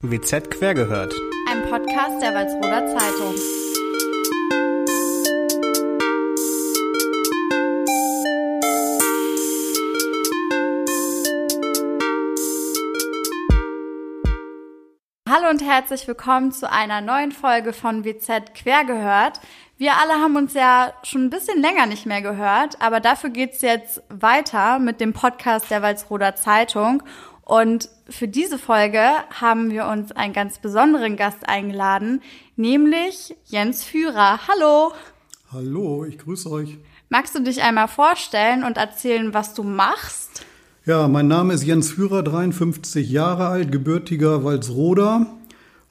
WZ 0.00 0.48
quergehört. 0.52 1.12
Ein 1.50 1.68
Podcast 1.68 2.22
der 2.22 2.32
Walsroder 2.32 2.86
Zeitung. 2.86 3.34
Hallo 15.28 15.50
und 15.50 15.64
herzlich 15.64 16.06
willkommen 16.06 16.52
zu 16.52 16.70
einer 16.70 17.00
neuen 17.00 17.32
Folge 17.32 17.72
von 17.72 18.04
WZ 18.04 18.54
quergehört. 18.54 19.40
Wir 19.78 19.94
alle 19.94 20.22
haben 20.22 20.36
uns 20.36 20.54
ja 20.54 20.92
schon 21.02 21.24
ein 21.24 21.30
bisschen 21.30 21.60
länger 21.60 21.86
nicht 21.86 22.06
mehr 22.06 22.22
gehört, 22.22 22.80
aber 22.80 23.00
dafür 23.00 23.30
geht's 23.30 23.62
jetzt 23.62 24.00
weiter 24.10 24.78
mit 24.78 25.00
dem 25.00 25.12
Podcast 25.12 25.72
der 25.72 25.82
Walsroder 25.82 26.36
Zeitung. 26.36 27.02
Und 27.48 27.88
für 28.10 28.28
diese 28.28 28.58
Folge 28.58 29.00
haben 29.40 29.70
wir 29.70 29.86
uns 29.86 30.12
einen 30.12 30.34
ganz 30.34 30.58
besonderen 30.58 31.16
Gast 31.16 31.48
eingeladen, 31.48 32.20
nämlich 32.56 33.34
Jens 33.46 33.84
Führer. 33.84 34.40
Hallo. 34.46 34.92
Hallo, 35.50 36.04
ich 36.04 36.18
grüße 36.18 36.50
euch. 36.50 36.76
Magst 37.08 37.34
du 37.34 37.40
dich 37.40 37.62
einmal 37.62 37.88
vorstellen 37.88 38.64
und 38.64 38.76
erzählen, 38.76 39.32
was 39.32 39.54
du 39.54 39.62
machst? 39.62 40.44
Ja, 40.84 41.08
mein 41.08 41.26
Name 41.26 41.54
ist 41.54 41.64
Jens 41.64 41.92
Führer, 41.92 42.22
53 42.22 43.10
Jahre 43.10 43.46
alt, 43.46 43.72
gebürtiger 43.72 44.44
Walsroder 44.44 45.24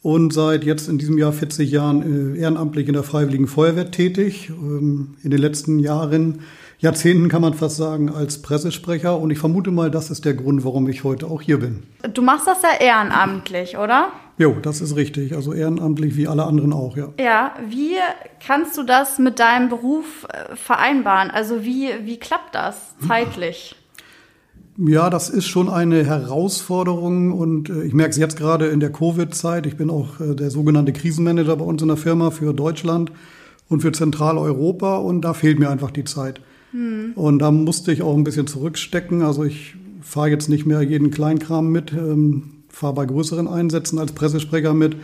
und 0.03 0.33
seit 0.33 0.63
jetzt 0.63 0.87
in 0.87 0.99
diesem 0.99 1.17
Jahr 1.17 1.33
40 1.33 1.71
Jahren 1.71 2.35
äh, 2.35 2.39
ehrenamtlich 2.39 2.87
in 2.87 2.93
der 2.93 3.01
Freiwilligen 3.01 3.47
Feuerwehr 3.47 3.89
tätig. 3.89 4.51
Ähm, 4.51 5.15
in 5.23 5.31
den 5.31 5.41
letzten 5.41 5.79
Jahren 5.79 6.41
Jahrzehnten 6.79 7.27
kann 7.27 7.41
man 7.41 7.55
fast 7.55 7.77
sagen, 7.77 8.09
als 8.09 8.41
Pressesprecher. 8.41 9.17
Und 9.17 9.31
ich 9.31 9.39
vermute 9.39 9.71
mal, 9.71 9.89
das 9.89 10.11
ist 10.11 10.25
der 10.25 10.35
Grund, 10.35 10.63
warum 10.63 10.87
ich 10.87 11.03
heute 11.03 11.25
auch 11.25 11.41
hier 11.41 11.59
bin. 11.59 11.83
Du 12.13 12.21
machst 12.21 12.45
das 12.45 12.61
ja 12.61 12.79
ehrenamtlich, 12.79 13.77
oder? 13.77 14.09
Jo, 14.37 14.55
das 14.61 14.81
ist 14.81 14.95
richtig. 14.95 15.35
Also 15.35 15.53
ehrenamtlich 15.53 16.15
wie 16.15 16.27
alle 16.27 16.43
anderen 16.43 16.73
auch, 16.73 16.95
ja. 16.95 17.09
Ja, 17.19 17.55
wie 17.67 17.95
kannst 18.45 18.77
du 18.77 18.83
das 18.83 19.17
mit 19.17 19.39
deinem 19.39 19.69
Beruf 19.69 20.27
äh, 20.29 20.55
vereinbaren? 20.55 21.31
Also 21.31 21.63
wie, 21.63 21.89
wie 22.03 22.17
klappt 22.17 22.53
das 22.53 22.95
zeitlich? 23.07 23.75
Ja, 24.77 25.09
das 25.09 25.29
ist 25.29 25.47
schon 25.47 25.69
eine 25.69 26.05
Herausforderung 26.05 27.31
und 27.31 27.69
äh, 27.69 27.81
ich 27.81 27.95
merke 27.95 28.11
es 28.11 28.17
jetzt 28.17 28.37
gerade 28.37 28.67
in 28.67 28.79
der 28.79 28.91
Covid-Zeit. 28.91 29.65
Ich 29.65 29.75
bin 29.75 29.89
auch 29.89 30.19
äh, 30.19 30.35
der 30.35 30.51
sogenannte 30.51 30.93
Krisenmanager 30.93 31.55
bei 31.55 31.65
uns 31.65 31.81
in 31.81 31.87
der 31.87 31.97
Firma 31.97 32.29
für 32.29 32.53
Deutschland 32.53 33.11
und 33.69 33.81
für 33.81 33.91
Zentraleuropa 33.91 34.97
und 34.97 35.21
da 35.21 35.33
fehlt 35.33 35.57
mir 35.57 35.71
einfach 35.71 35.89
die 35.89 36.03
Zeit. 36.03 36.41
Hm. 36.71 37.13
Und 37.15 37.39
da 37.39 37.51
musste 37.51 37.91
ich 37.91 38.01
auch 38.01 38.15
ein 38.15 38.23
bisschen 38.23 38.47
zurückstecken. 38.47 39.21
Also 39.21 39.43
ich 39.43 39.75
fahre 40.01 40.29
jetzt 40.29 40.49
nicht 40.49 40.65
mehr 40.65 40.81
jeden 40.81 41.11
Kleinkram 41.11 41.71
mit, 41.71 41.91
ähm, 41.93 42.63
fahre 42.69 42.93
bei 42.93 43.05
größeren 43.05 43.47
Einsätzen 43.47 43.99
als 43.99 44.11
Pressesprecher 44.11 44.73
mit. 44.73 44.95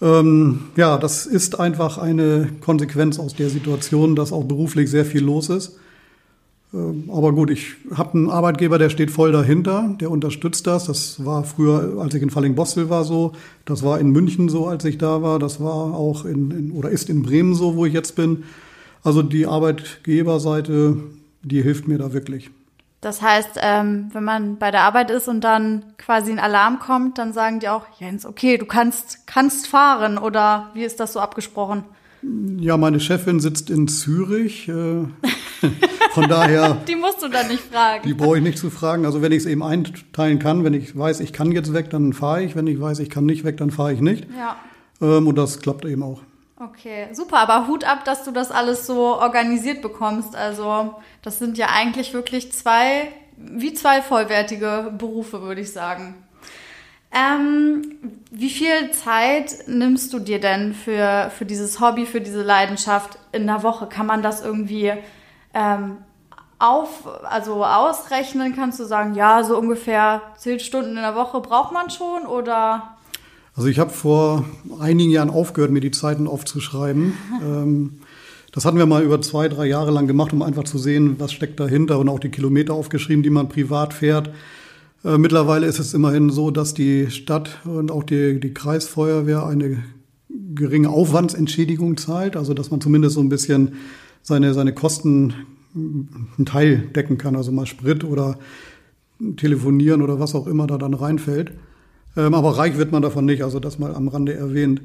Ähm, 0.00 0.60
ja, 0.76 0.96
das 0.96 1.26
ist 1.26 1.58
einfach 1.58 1.98
eine 1.98 2.48
Konsequenz 2.60 3.18
aus 3.18 3.34
der 3.34 3.50
Situation, 3.50 4.14
dass 4.14 4.32
auch 4.32 4.44
beruflich 4.44 4.90
sehr 4.90 5.04
viel 5.04 5.24
los 5.24 5.48
ist. 5.48 5.78
Ähm, 6.72 7.04
aber 7.08 7.32
gut, 7.32 7.50
ich 7.50 7.74
habe 7.94 8.14
einen 8.14 8.30
Arbeitgeber, 8.30 8.78
der 8.78 8.90
steht 8.90 9.10
voll 9.10 9.32
dahinter, 9.32 9.96
der 10.00 10.10
unterstützt 10.10 10.66
das. 10.66 10.84
Das 10.84 11.24
war 11.24 11.44
früher, 11.44 11.98
als 11.98 12.14
ich 12.14 12.22
in 12.22 12.30
Falling-Bostel 12.30 12.90
war, 12.90 13.04
so. 13.04 13.32
Das 13.64 13.82
war 13.82 13.98
in 13.98 14.10
München 14.10 14.48
so, 14.48 14.66
als 14.66 14.84
ich 14.84 14.98
da 14.98 15.22
war. 15.22 15.38
Das 15.38 15.60
war 15.60 15.94
auch 15.94 16.24
in, 16.24 16.50
in 16.50 16.70
oder 16.72 16.90
ist 16.90 17.08
in 17.08 17.22
Bremen 17.22 17.54
so, 17.54 17.76
wo 17.76 17.86
ich 17.86 17.92
jetzt 17.92 18.14
bin. 18.16 18.44
Also 19.02 19.22
die 19.22 19.46
Arbeitgeberseite, 19.46 20.96
die 21.42 21.62
hilft 21.62 21.88
mir 21.88 21.98
da 21.98 22.12
wirklich. 22.12 22.50
Das 23.00 23.22
heißt, 23.22 23.60
ähm, 23.62 24.10
wenn 24.12 24.24
man 24.24 24.56
bei 24.56 24.72
der 24.72 24.82
Arbeit 24.82 25.10
ist 25.10 25.28
und 25.28 25.42
dann 25.42 25.84
quasi 25.98 26.32
ein 26.32 26.40
Alarm 26.40 26.80
kommt, 26.80 27.18
dann 27.18 27.32
sagen 27.32 27.60
die 27.60 27.68
auch, 27.68 27.84
Jens, 28.00 28.26
okay, 28.26 28.58
du 28.58 28.66
kannst, 28.66 29.26
kannst 29.26 29.68
fahren 29.68 30.18
oder 30.18 30.70
wie 30.74 30.82
ist 30.82 30.98
das 30.98 31.12
so 31.12 31.20
abgesprochen? 31.20 31.84
Ja, 32.58 32.76
meine 32.76 32.98
Chefin 32.98 33.38
sitzt 33.38 33.70
in 33.70 33.86
Zürich. 33.86 34.68
Äh, 34.68 34.72
von 36.10 36.28
daher. 36.28 36.78
die 36.88 36.96
musst 36.96 37.22
du 37.22 37.28
dann 37.28 37.46
nicht 37.46 37.62
fragen. 37.62 38.02
Die 38.04 38.14
brauche 38.14 38.38
ich 38.38 38.42
nicht 38.42 38.58
zu 38.58 38.70
fragen. 38.70 39.06
Also 39.06 39.22
wenn 39.22 39.30
ich 39.30 39.38
es 39.38 39.46
eben 39.46 39.62
einteilen 39.62 40.40
kann, 40.40 40.64
wenn 40.64 40.74
ich 40.74 40.98
weiß, 40.98 41.20
ich 41.20 41.32
kann 41.32 41.52
jetzt 41.52 41.72
weg, 41.72 41.90
dann 41.90 42.12
fahre 42.12 42.42
ich. 42.42 42.56
Wenn 42.56 42.66
ich 42.66 42.80
weiß, 42.80 42.98
ich 42.98 43.10
kann 43.10 43.26
nicht 43.26 43.44
weg, 43.44 43.58
dann 43.58 43.70
fahre 43.70 43.92
ich 43.92 44.00
nicht. 44.00 44.26
Ja. 44.36 44.56
Ähm, 45.00 45.28
und 45.28 45.38
das 45.38 45.60
klappt 45.60 45.84
eben 45.84 46.02
auch. 46.02 46.22
Okay, 46.60 47.08
super, 47.12 47.38
aber 47.38 47.68
Hut 47.68 47.84
ab, 47.84 48.04
dass 48.04 48.24
du 48.24 48.32
das 48.32 48.50
alles 48.50 48.84
so 48.84 49.16
organisiert 49.16 49.80
bekommst. 49.80 50.34
Also, 50.34 50.96
das 51.22 51.38
sind 51.38 51.56
ja 51.56 51.68
eigentlich 51.72 52.14
wirklich 52.14 52.52
zwei, 52.52 53.12
wie 53.36 53.74
zwei 53.74 54.02
vollwertige 54.02 54.92
Berufe, 54.98 55.42
würde 55.42 55.60
ich 55.60 55.72
sagen. 55.72 56.16
Ähm, 57.12 57.98
wie 58.32 58.50
viel 58.50 58.90
Zeit 58.90 59.68
nimmst 59.68 60.12
du 60.12 60.18
dir 60.18 60.40
denn 60.40 60.74
für, 60.74 61.30
für 61.30 61.46
dieses 61.46 61.80
Hobby, 61.80 62.06
für 62.06 62.20
diese 62.20 62.42
Leidenschaft 62.42 63.18
in 63.30 63.46
der 63.46 63.62
Woche? 63.62 63.86
Kann 63.86 64.06
man 64.06 64.22
das 64.22 64.44
irgendwie 64.44 64.92
ähm, 65.54 65.98
auf, 66.58 67.06
also 67.24 67.64
ausrechnen? 67.64 68.54
Kannst 68.56 68.80
du 68.80 68.84
sagen, 68.84 69.14
ja, 69.14 69.44
so 69.44 69.56
ungefähr 69.56 70.22
zehn 70.36 70.58
Stunden 70.58 70.96
in 70.96 71.02
der 71.02 71.14
Woche 71.14 71.40
braucht 71.40 71.72
man 71.72 71.88
schon 71.88 72.26
oder? 72.26 72.97
Also 73.58 73.66
ich 73.66 73.80
habe 73.80 73.90
vor 73.90 74.44
einigen 74.78 75.10
Jahren 75.10 75.30
aufgehört, 75.30 75.72
mir 75.72 75.80
die 75.80 75.90
Zeiten 75.90 76.28
aufzuschreiben. 76.28 77.14
ähm, 77.42 77.94
das 78.52 78.64
hatten 78.64 78.78
wir 78.78 78.86
mal 78.86 79.02
über 79.02 79.20
zwei, 79.20 79.48
drei 79.48 79.66
Jahre 79.66 79.90
lang 79.90 80.06
gemacht, 80.06 80.32
um 80.32 80.42
einfach 80.42 80.62
zu 80.62 80.78
sehen, 80.78 81.16
was 81.18 81.32
steckt 81.32 81.58
dahinter 81.58 81.98
und 81.98 82.08
auch 82.08 82.20
die 82.20 82.28
Kilometer 82.28 82.72
aufgeschrieben, 82.72 83.24
die 83.24 83.30
man 83.30 83.48
privat 83.48 83.94
fährt. 83.94 84.30
Äh, 85.04 85.18
mittlerweile 85.18 85.66
ist 85.66 85.80
es 85.80 85.92
immerhin 85.92 86.30
so, 86.30 86.52
dass 86.52 86.72
die 86.72 87.10
Stadt 87.10 87.58
und 87.64 87.90
auch 87.90 88.04
die, 88.04 88.38
die 88.38 88.54
Kreisfeuerwehr 88.54 89.44
eine 89.44 89.82
geringe 90.54 90.90
Aufwandsentschädigung 90.90 91.96
zahlt, 91.96 92.36
also 92.36 92.54
dass 92.54 92.70
man 92.70 92.80
zumindest 92.80 93.16
so 93.16 93.20
ein 93.20 93.28
bisschen 93.28 93.72
seine, 94.22 94.54
seine 94.54 94.72
Kosten 94.72 95.34
einen 95.74 96.46
Teil 96.46 96.78
decken 96.94 97.18
kann, 97.18 97.34
also 97.34 97.50
mal 97.50 97.66
Sprit 97.66 98.04
oder 98.04 98.38
telefonieren 99.36 100.00
oder 100.00 100.20
was 100.20 100.36
auch 100.36 100.46
immer 100.46 100.68
da 100.68 100.78
dann 100.78 100.94
reinfällt. 100.94 101.54
Ähm, 102.18 102.34
aber 102.34 102.58
reich 102.58 102.76
wird 102.76 102.90
man 102.90 103.00
davon 103.00 103.24
nicht, 103.24 103.44
also 103.44 103.60
das 103.60 103.78
mal 103.78 103.94
am 103.94 104.08
Rande 104.08 104.34
erwähnt. 104.34 104.82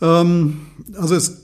Ähm, 0.00 0.56
also 0.96 1.14
es 1.14 1.42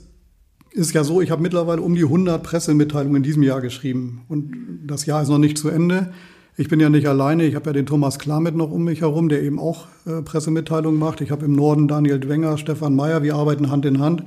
ist 0.73 0.95
ja 0.95 1.05
so, 1.05 1.21
ich 1.21 1.31
habe 1.31 1.43
mittlerweile 1.43 1.83
um 1.83 1.95
die 1.95 2.05
100 2.05 2.43
Pressemitteilungen 2.43 3.19
in 3.19 3.23
diesem 3.23 3.43
Jahr 3.43 3.61
geschrieben 3.61 4.23
und 4.29 4.57
das 4.87 5.05
Jahr 5.05 5.23
ist 5.23 5.29
noch 5.29 5.39
nicht 5.39 5.59
zu 5.59 5.69
Ende. 5.69 6.13
Ich 6.57 6.69
bin 6.69 6.81
ja 6.81 6.89
nicht 6.89 7.07
alleine, 7.07 7.45
ich 7.45 7.55
habe 7.55 7.67
ja 7.67 7.73
den 7.75 7.85
Thomas 7.85 8.19
Klamit 8.19 8.57
noch 8.57 8.71
um 8.71 8.85
mich 8.85 9.03
herum, 9.03 9.29
der 9.29 9.43
eben 9.43 9.59
auch 9.59 9.89
äh, 10.07 10.23
Pressemitteilungen 10.23 10.99
macht. 10.99 11.21
Ich 11.21 11.31
habe 11.31 11.45
im 11.45 11.53
Norden 11.53 11.87
Daniel 11.87 12.19
Dwenger, 12.19 12.57
Stefan 12.57 12.97
Meyer, 12.97 13.23
wir 13.23 13.35
arbeiten 13.35 13.71
Hand 13.71 13.85
in 13.85 14.01
Hand. 14.01 14.25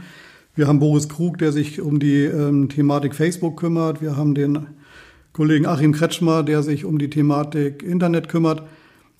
Wir 0.53 0.67
haben 0.67 0.77
Boris 0.77 1.09
Krug, 1.09 1.39
der 1.39 1.51
sich 1.51 1.81
um 1.81 1.99
die 1.99 2.25
ähm, 2.25 2.69
Thematik 2.69 3.15
Facebook 3.15 3.59
kümmert. 3.59 3.99
Wir 3.99 4.15
haben 4.15 4.35
den 4.35 4.67
Kollegen 5.33 5.65
Achim 5.65 5.91
Kretschmer, 5.91 6.43
der 6.43 6.61
sich 6.61 6.85
um 6.85 6.99
die 6.99 7.09
Thematik 7.09 7.81
Internet 7.81 8.29
kümmert. 8.29 8.61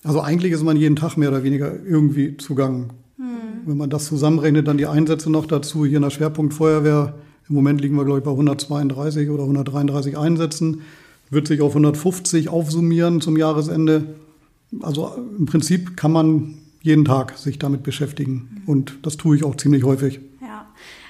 Also 0.04 0.22
eigentlich 0.22 0.54
ist 0.54 0.64
man 0.64 0.78
jeden 0.78 0.96
Tag 0.96 1.18
mehr 1.18 1.30
oder 1.30 1.44
weniger 1.44 1.74
irgendwie 1.86 2.38
zugange. 2.38 2.88
Hm. 3.18 3.26
Wenn 3.66 3.78
man 3.78 3.90
das 3.90 4.06
zusammenrechnet, 4.06 4.68
dann 4.68 4.78
die 4.78 4.88
Einsätze 4.88 5.30
noch 5.30 5.46
dazu. 5.46 5.86
Hier 5.86 5.98
in 5.98 6.04
der 6.04 6.10
Schwerpunktfeuerwehr, 6.10 7.16
im 7.50 7.56
Moment 7.56 7.82
liegen 7.82 7.96
wir, 7.96 8.06
glaube 8.06 8.20
ich, 8.20 8.26
bei 8.26 8.32
132 8.32 9.30
oder 9.30 9.44
133 9.44 10.18
Einsätzen. 10.18 10.82
Wird 11.30 11.48
sich 11.48 11.62
auf 11.62 11.72
150 11.72 12.50
aufsummieren 12.50 13.22
zum 13.22 13.38
Jahresende. 13.38 14.16
Also 14.82 15.16
im 15.38 15.46
Prinzip 15.46 15.98
kann 15.98 16.12
man 16.12 16.56
jeden 16.82 17.06
Tag 17.06 17.38
sich 17.38 17.60
damit 17.60 17.84
beschäftigen. 17.84 18.64
Und 18.66 19.00
das 19.04 19.18
tue 19.18 19.36
ich 19.36 19.44
auch 19.44 19.58
ziemlich 19.58 19.84
häufig. 19.84 20.22
Ja. 20.42 20.66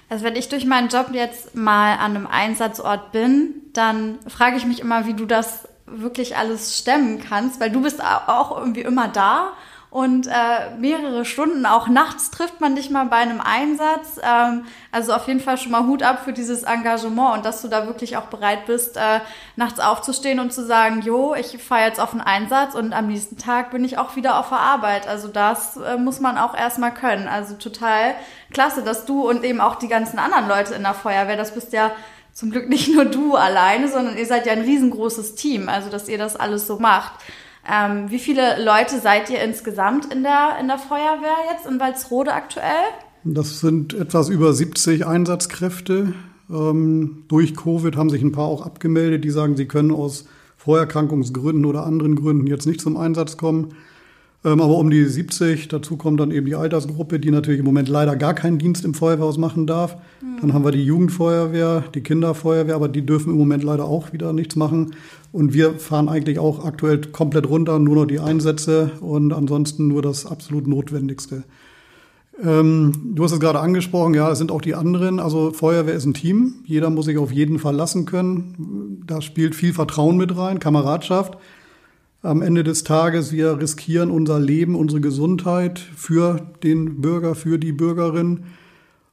Also 0.09 0.25
wenn 0.25 0.35
ich 0.35 0.49
durch 0.49 0.66
meinen 0.66 0.89
Job 0.89 1.11
jetzt 1.13 1.55
mal 1.55 1.94
an 1.97 2.16
einem 2.16 2.28
Einsatzort 2.28 3.11
bin, 3.11 3.53
dann 3.73 4.17
frage 4.28 4.57
ich 4.57 4.66
mich 4.66 4.79
immer, 4.79 5.05
wie 5.05 5.13
du 5.13 5.25
das 5.25 5.69
wirklich 5.91 6.38
alles 6.38 6.77
stemmen 6.77 7.22
kannst, 7.22 7.59
weil 7.59 7.72
du 7.72 7.81
bist 7.81 8.03
auch 8.03 8.57
irgendwie 8.57 8.81
immer 8.81 9.07
da 9.07 9.53
und 9.91 10.27
äh, 10.27 10.75
mehrere 10.77 11.25
Stunden, 11.25 11.66
auch 11.66 11.88
nachts 11.88 12.29
trifft 12.29 12.61
man 12.61 12.75
dich 12.75 12.91
mal 12.91 13.05
bei 13.05 13.16
einem 13.16 13.41
Einsatz. 13.41 14.19
Ähm, 14.22 14.66
also 14.91 15.14
auf 15.14 15.28
jeden 15.28 15.40
Fall 15.40 15.58
schon 15.58 15.72
mal 15.72 15.87
Hut 15.87 16.03
ab 16.03 16.22
für 16.23 16.31
dieses 16.31 16.61
Engagement 16.61 17.37
und 17.37 17.46
dass 17.46 17.64
du 17.64 17.69
da 17.69 17.87
wirklich 17.87 18.16
auch 18.16 18.25
bereit 18.25 18.67
bist, 18.67 18.97
äh, 18.97 19.19
nachts 19.55 19.79
aufzustehen 19.79 20.40
und 20.40 20.53
zu 20.53 20.64
sagen, 20.64 21.02
jo, 21.02 21.34
ich 21.34 21.58
fahre 21.58 21.85
jetzt 21.85 21.99
auf 21.99 22.11
einen 22.11 22.22
Einsatz 22.22 22.75
und 22.75 22.93
am 22.93 23.08
nächsten 23.08 23.37
Tag 23.37 23.72
bin 23.72 23.84
ich 23.84 23.97
auch 23.97 24.16
wieder 24.16 24.37
auf 24.40 24.49
der 24.49 24.59
Arbeit. 24.59 25.08
Also 25.08 25.28
das 25.28 25.78
äh, 25.78 25.97
muss 25.97 26.19
man 26.19 26.37
auch 26.37 26.55
erstmal 26.55 26.93
können. 26.93 27.28
Also 27.28 27.55
total 27.55 28.14
klasse, 28.53 28.84
dass 28.84 29.05
du 29.05 29.28
und 29.28 29.43
eben 29.43 29.59
auch 29.59 29.75
die 29.75 29.87
ganzen 29.87 30.19
anderen 30.19 30.47
Leute 30.47 30.75
in 30.75 30.84
der 30.84 30.93
Feuerwehr, 30.93 31.35
das 31.35 31.55
bist 31.55 31.73
ja 31.73 31.90
zum 32.40 32.52
Glück 32.52 32.70
nicht 32.70 32.94
nur 32.94 33.03
du 33.03 33.36
alleine, 33.36 33.90
sondern 33.90 34.18
ihr 34.18 34.26
seid 34.26 34.46
ja 34.46 34.53
ein 34.53 34.62
riesengroßes 34.62 35.36
Team, 35.36 35.68
also 35.68 35.90
dass 35.90 36.08
ihr 36.08 36.18
das 36.18 36.38
alles 36.38 36.68
so 36.68 36.80
macht. 36.80 37.12
Ähm, 37.70 38.09
wie 38.09 38.18
viele 38.18 38.64
Leute 38.64 39.00
seid 39.00 39.30
ihr 39.30 39.41
insgesamt 39.41 40.12
in 40.14 40.24
der, 40.24 40.58
in 40.62 40.68
der 40.68 40.78
Feuerwehr 40.78 41.36
jetzt 41.52 41.66
in 41.70 41.82
Walsrode 41.82 42.34
aktuell? 42.34 42.86
Das 43.26 43.59
sind 43.59 43.94
etwas 43.94 44.30
über 44.30 44.53
70 44.53 45.06
Einsatzkräfte. 45.06 46.14
Ähm, 46.50 47.26
durch 47.28 47.58
Covid 47.58 47.97
haben 47.97 48.09
sich 48.09 48.22
ein 48.22 48.32
paar 48.32 48.46
auch 48.46 48.66
abgemeldet, 48.66 49.26
die 49.26 49.32
sagen, 49.32 49.58
sie 49.58 49.68
können 49.68 49.91
aus 49.91 50.26
Vorerkrankungsgründen 50.56 51.66
oder 51.66 51.86
anderen 51.86 52.16
Gründen 52.16 52.47
jetzt 52.47 52.66
nicht 52.66 52.80
zum 52.80 52.96
Einsatz 52.96 53.36
kommen. 53.36 53.76
Ähm, 54.46 54.62
aber 54.62 54.78
um 54.78 54.90
die 54.90 55.03
70, 55.03 55.68
dazu 55.68 55.97
kommt 55.97 56.20
dann 56.20 56.32
eben 56.32 56.46
die 56.46 56.56
Altersgruppe, 56.56 57.20
die 57.20 57.30
natürlich 57.30 57.59
im 57.59 57.66
Moment 57.66 57.90
leider 57.90 58.16
gar 58.16 58.34
keinen 58.34 58.58
Dienst 58.58 58.86
im 58.86 58.94
Feuerwehrhaus 58.94 59.38
machen 59.38 59.68
darf. 59.68 59.97
Mhm. 60.22 60.40
Dann 60.40 60.53
haben 60.53 60.64
wir 60.64 60.72
die 60.72 60.86
Jugendfeuerwehr, 60.86 61.84
die 61.94 62.02
Kinderfeuerwehr, 62.02 62.76
aber 62.76 62.88
die 62.88 63.06
dürfen 63.06 63.34
im 63.34 63.38
Moment 63.38 63.64
leider 63.64 63.86
auch 63.86 64.14
wieder 64.14 64.32
nichts 64.32 64.56
machen. 64.56 64.96
Und 65.34 65.53
wir 65.53 65.74
fahren 65.74 66.08
eigentlich 66.08 66.40
auch 66.40 66.64
aktuell 66.64 67.02
komplett 67.02 67.50
runter, 67.50 67.80
nur 67.80 67.96
noch 67.96 68.06
die 68.06 68.20
Einsätze 68.20 68.91
und 69.02 69.34
ansonsten 69.34 69.88
nur 69.88 70.02
das 70.02 70.26
absolut 70.26 70.68
Notwendigste. 70.68 71.44
Ähm, 72.41 72.94
du 73.16 73.26
hast 73.26 73.34
es 73.34 73.41
gerade 73.41 73.59
angesprochen, 73.59 74.14
ja, 74.14 74.32
es 74.32 74.38
sind 74.38 74.53
auch 74.53 74.62
die 74.62 74.74
anderen. 74.74 75.20
Also 75.20 75.52
Feuerwehr 75.52 75.96
ist 75.96 76.06
ein 76.06 76.14
Team. 76.14 76.53
Jeder 76.64 76.90
muss 76.90 77.06
sich 77.06 77.18
auf 77.18 77.34
jeden 77.34 77.59
Fall 77.59 77.76
lassen 77.76 78.06
können. 78.06 79.03
Da 79.06 79.20
spielt 79.22 79.53
viel 79.53 79.74
Vertrauen 79.74 80.16
mit 80.16 80.38
rein, 80.38 80.59
Kameradschaft 80.59 81.38
am 82.21 82.41
Ende 82.41 82.63
des 82.63 82.83
Tages, 82.83 83.31
wir 83.31 83.59
riskieren 83.59 84.11
unser 84.11 84.39
Leben, 84.39 84.75
unsere 84.75 84.99
Gesundheit 85.01 85.79
für 85.79 86.41
den 86.63 87.01
Bürger, 87.01 87.33
für 87.35 87.57
die 87.57 87.71
Bürgerin. 87.71 88.45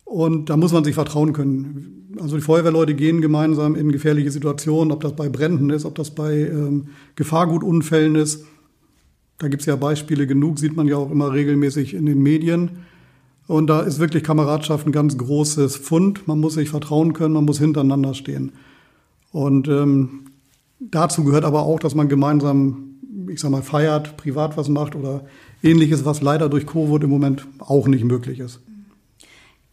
Und 0.04 0.50
da 0.50 0.56
muss 0.56 0.72
man 0.72 0.84
sich 0.84 0.94
vertrauen 0.94 1.32
können. 1.32 2.16
Also 2.20 2.36
die 2.36 2.42
Feuerwehrleute 2.42 2.94
gehen 2.94 3.20
gemeinsam 3.20 3.74
in 3.74 3.92
gefährliche 3.92 4.30
Situationen, 4.30 4.92
ob 4.92 5.00
das 5.02 5.14
bei 5.14 5.28
Bränden 5.28 5.70
ist, 5.70 5.84
ob 5.84 5.94
das 5.94 6.14
bei 6.14 6.32
ähm, 6.34 6.88
Gefahrgutunfällen 7.14 8.14
ist. 8.16 8.44
Da 9.38 9.48
gibt 9.48 9.62
es 9.62 9.66
ja 9.66 9.76
Beispiele 9.76 10.26
genug, 10.26 10.58
sieht 10.58 10.76
man 10.76 10.88
ja 10.88 10.96
auch 10.96 11.10
immer 11.10 11.32
regelmäßig 11.32 11.94
in 11.94 12.06
den 12.06 12.22
Medien. 12.22 12.70
Und 13.46 13.68
da 13.68 13.80
ist 13.80 14.00
wirklich 14.00 14.24
Kameradschaft 14.24 14.86
ein 14.86 14.92
ganz 14.92 15.16
großes 15.18 15.76
Fund. 15.76 16.26
Man 16.26 16.40
muss 16.40 16.54
sich 16.54 16.70
vertrauen 16.70 17.12
können, 17.12 17.34
man 17.34 17.44
muss 17.44 17.58
hintereinander 17.58 18.14
stehen. 18.14 18.52
Und 19.30 19.68
ähm, 19.68 20.26
dazu 20.80 21.22
gehört 21.22 21.44
aber 21.44 21.62
auch, 21.62 21.78
dass 21.78 21.94
man 21.94 22.08
gemeinsam 22.08 22.95
ich 23.30 23.40
sag 23.40 23.50
mal, 23.50 23.62
feiert, 23.62 24.16
privat 24.16 24.56
was 24.56 24.68
macht 24.68 24.94
oder 24.94 25.22
ähnliches, 25.62 26.04
was 26.04 26.22
leider 26.22 26.48
durch 26.48 26.66
Covid 26.66 27.02
im 27.04 27.10
Moment 27.10 27.46
auch 27.58 27.86
nicht 27.86 28.04
möglich 28.04 28.40
ist. 28.40 28.60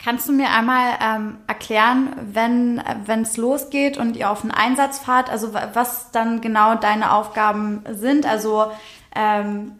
Kannst 0.03 0.27
du 0.27 0.33
mir 0.33 0.49
einmal 0.49 0.97
ähm, 1.01 1.37
erklären, 1.47 2.09
wenn 2.33 2.81
es 3.21 3.37
losgeht 3.37 3.97
und 3.97 4.17
ihr 4.17 4.29
auf 4.29 4.41
einen 4.41 4.51
Einsatz 4.51 4.99
fahrt, 4.99 5.29
also 5.29 5.53
was 5.53 6.11
dann 6.11 6.41
genau 6.41 6.75
deine 6.75 7.13
Aufgaben 7.13 7.83
sind? 7.89 8.25
Also 8.25 8.65
ähm, 9.15 9.71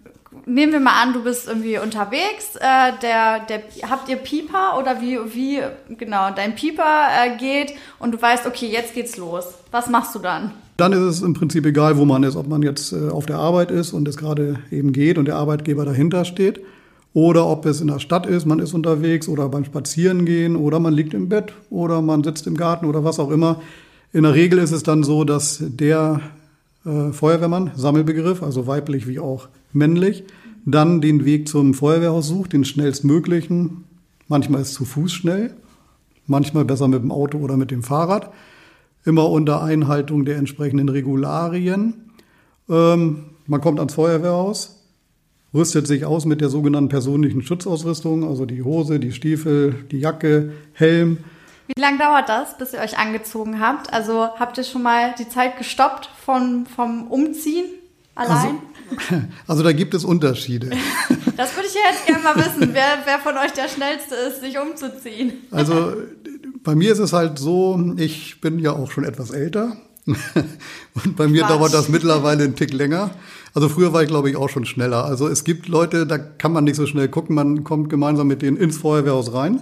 nehmen 0.46 0.72
wir 0.72 0.80
mal 0.80 1.02
an, 1.02 1.12
du 1.12 1.24
bist 1.24 1.48
irgendwie 1.48 1.78
unterwegs, 1.78 2.56
äh, 2.56 2.94
der, 3.02 3.40
der, 3.42 3.64
habt 3.90 4.08
ihr 4.08 4.16
Pieper 4.16 4.78
oder 4.78 5.02
wie, 5.02 5.20
wie 5.34 5.62
genau, 5.90 6.32
dein 6.32 6.56
Pieper 6.56 7.08
äh, 7.22 7.36
geht 7.38 7.74
und 8.00 8.14
du 8.14 8.22
weißt, 8.22 8.48
okay, 8.48 8.68
jetzt 8.68 8.94
geht's 8.94 9.18
los. 9.18 9.46
Was 9.72 9.90
machst 9.90 10.16
du 10.16 10.20
dann? 10.20 10.54
Dann 10.78 10.92
ist 10.94 11.00
es 11.00 11.22
im 11.22 11.34
Prinzip 11.34 11.66
egal, 11.66 11.98
wo 11.98 12.06
man 12.06 12.24
ist, 12.24 12.36
ob 12.36 12.48
man 12.48 12.64
jetzt 12.64 12.94
äh, 12.94 13.10
auf 13.10 13.26
der 13.26 13.38
Arbeit 13.38 13.72
ist 13.72 13.94
und 13.94 14.08
es 14.08 14.18
gerade 14.18 14.60
eben 14.72 14.92
geht 14.92 15.18
und 15.18 15.26
der 15.26 15.36
Arbeitgeber 15.36 15.86
dahinter 15.86 16.26
steht 16.26 16.62
oder 17.14 17.46
ob 17.46 17.66
es 17.66 17.80
in 17.80 17.88
der 17.88 18.00
Stadt 18.00 18.26
ist, 18.26 18.46
man 18.46 18.60
ist 18.60 18.74
unterwegs 18.74 19.28
oder 19.28 19.48
beim 19.50 19.66
Spazierengehen 19.66 20.56
oder 20.56 20.80
man 20.80 20.94
liegt 20.94 21.14
im 21.14 21.30
Bett 21.30 21.54
oder 21.70 22.02
man 22.02 22.24
sitzt 22.24 22.48
im 22.48 22.58
Garten 22.58 22.86
oder 22.86 23.04
was 23.04 23.20
auch 23.20 23.30
immer. 23.30 23.62
In 24.14 24.24
der 24.24 24.34
Regel 24.34 24.60
ist 24.60 24.72
es 24.72 24.84
dann 24.84 25.04
so, 25.04 25.24
dass 25.24 25.60
der 25.62 26.22
äh, 26.86 27.12
Feuerwehrmann, 27.12 27.72
Sammelbegriff, 27.76 28.42
also 28.42 28.66
weiblich 28.66 29.08
wie 29.08 29.20
auch 29.20 29.48
männlich, 29.74 30.24
dann 30.66 31.02
den 31.02 31.24
Weg 31.24 31.48
zum 31.48 31.74
Feuerwehrhaus 31.74 32.28
sucht, 32.28 32.54
den 32.54 32.66
schnellstmöglichen. 32.66 33.84
Manchmal 34.28 34.62
ist 34.62 34.74
zu 34.74 34.86
Fuß 34.86 35.12
schnell, 35.12 35.54
manchmal 36.26 36.66
besser 36.66 36.88
mit 36.88 37.04
dem 37.04 37.12
Auto 37.12 37.38
oder 37.40 37.58
mit 37.58 37.70
dem 37.70 37.84
Fahrrad 37.84 38.32
immer 39.06 39.30
unter 39.30 39.62
Einhaltung 39.62 40.26
der 40.26 40.38
entsprechenden 40.38 40.90
Regularien. 40.90 42.12
Ähm, 42.70 43.26
man 43.46 43.62
kommt 43.62 43.80
ans 43.80 43.94
Feuerwehrhaus, 43.94 44.84
rüstet 45.54 45.88
sich 45.88 46.06
aus 46.06 46.26
mit 46.26 46.42
der 46.42 46.50
sogenannten 46.50 46.90
persönlichen 46.90 47.42
Schutzausrüstung, 47.42 48.24
also 48.24 48.46
die 48.46 48.64
Hose, 48.64 49.00
die 49.00 49.12
Stiefel, 49.12 49.86
die 49.92 50.00
Jacke, 50.00 50.54
Helm. 50.74 51.18
Wie 51.68 51.80
lange 51.80 51.98
dauert 51.98 52.30
das, 52.30 52.58
bis 52.58 52.74
ihr 52.74 52.80
euch 52.80 52.98
angezogen 52.98 53.60
habt? 53.60 53.92
Also 53.92 54.28
habt 54.40 54.58
ihr 54.58 54.64
schon 54.64 54.84
mal 54.84 55.14
die 55.18 55.28
Zeit 55.28 55.58
gestoppt 55.58 56.10
von, 56.26 56.66
vom 56.66 57.08
Umziehen 57.08 57.66
allein? 58.16 58.58
Also, 59.10 59.24
also 59.48 59.64
da 59.64 59.72
gibt 59.72 59.94
es 59.94 60.06
Unterschiede. 60.06 60.72
das 61.38 61.56
würde 61.56 61.68
ich 61.68 61.76
ja 61.76 61.82
jetzt 61.92 62.06
gerne 62.06 62.24
mal 62.24 62.36
wissen, 62.36 62.70
wer, 62.74 63.00
wer 63.06 63.20
von 63.20 63.38
euch 63.38 63.52
der 63.54 63.68
Schnellste 63.68 64.16
ist, 64.16 64.42
sich 64.42 64.58
umzuziehen. 64.58 65.34
Also 65.52 65.94
bei 66.64 66.76
mir 66.76 66.92
ist 66.92 67.00
es 67.00 67.14
halt 67.14 67.40
so, 67.40 67.94
ich 67.98 68.40
bin 68.42 68.60
ja 68.60 68.74
auch 68.74 68.92
schon 68.92 69.04
etwas 69.04 69.32
älter. 69.32 69.78
Und 70.06 71.16
bei 71.16 71.28
mir 71.28 71.42
Quatsch. 71.42 71.50
dauert 71.52 71.74
das 71.74 71.90
mittlerweile 71.90 72.44
einen 72.44 72.56
Tick 72.56 72.74
länger. 72.74 73.12
Also 73.54 73.70
früher 73.70 73.94
war 73.94 74.04
ich, 74.04 74.10
glaube 74.10 74.30
ich, 74.30 74.36
auch 74.36 74.50
schon 74.50 74.66
schneller. 74.66 75.06
Also 75.06 75.28
es 75.28 75.44
gibt 75.44 75.68
Leute, 75.68 76.06
da 76.06 76.18
kann 76.18 76.52
man 76.52 76.66
nicht 76.66 76.76
so 76.76 76.86
schnell 76.86 77.08
gucken. 77.08 77.36
Man 77.36 77.64
kommt 77.64 77.90
gemeinsam 77.90 78.28
mit 78.28 78.42
denen 78.42 78.58
ins 78.58 78.78
Feuerwehrhaus 78.78 79.34
rein. 79.34 79.62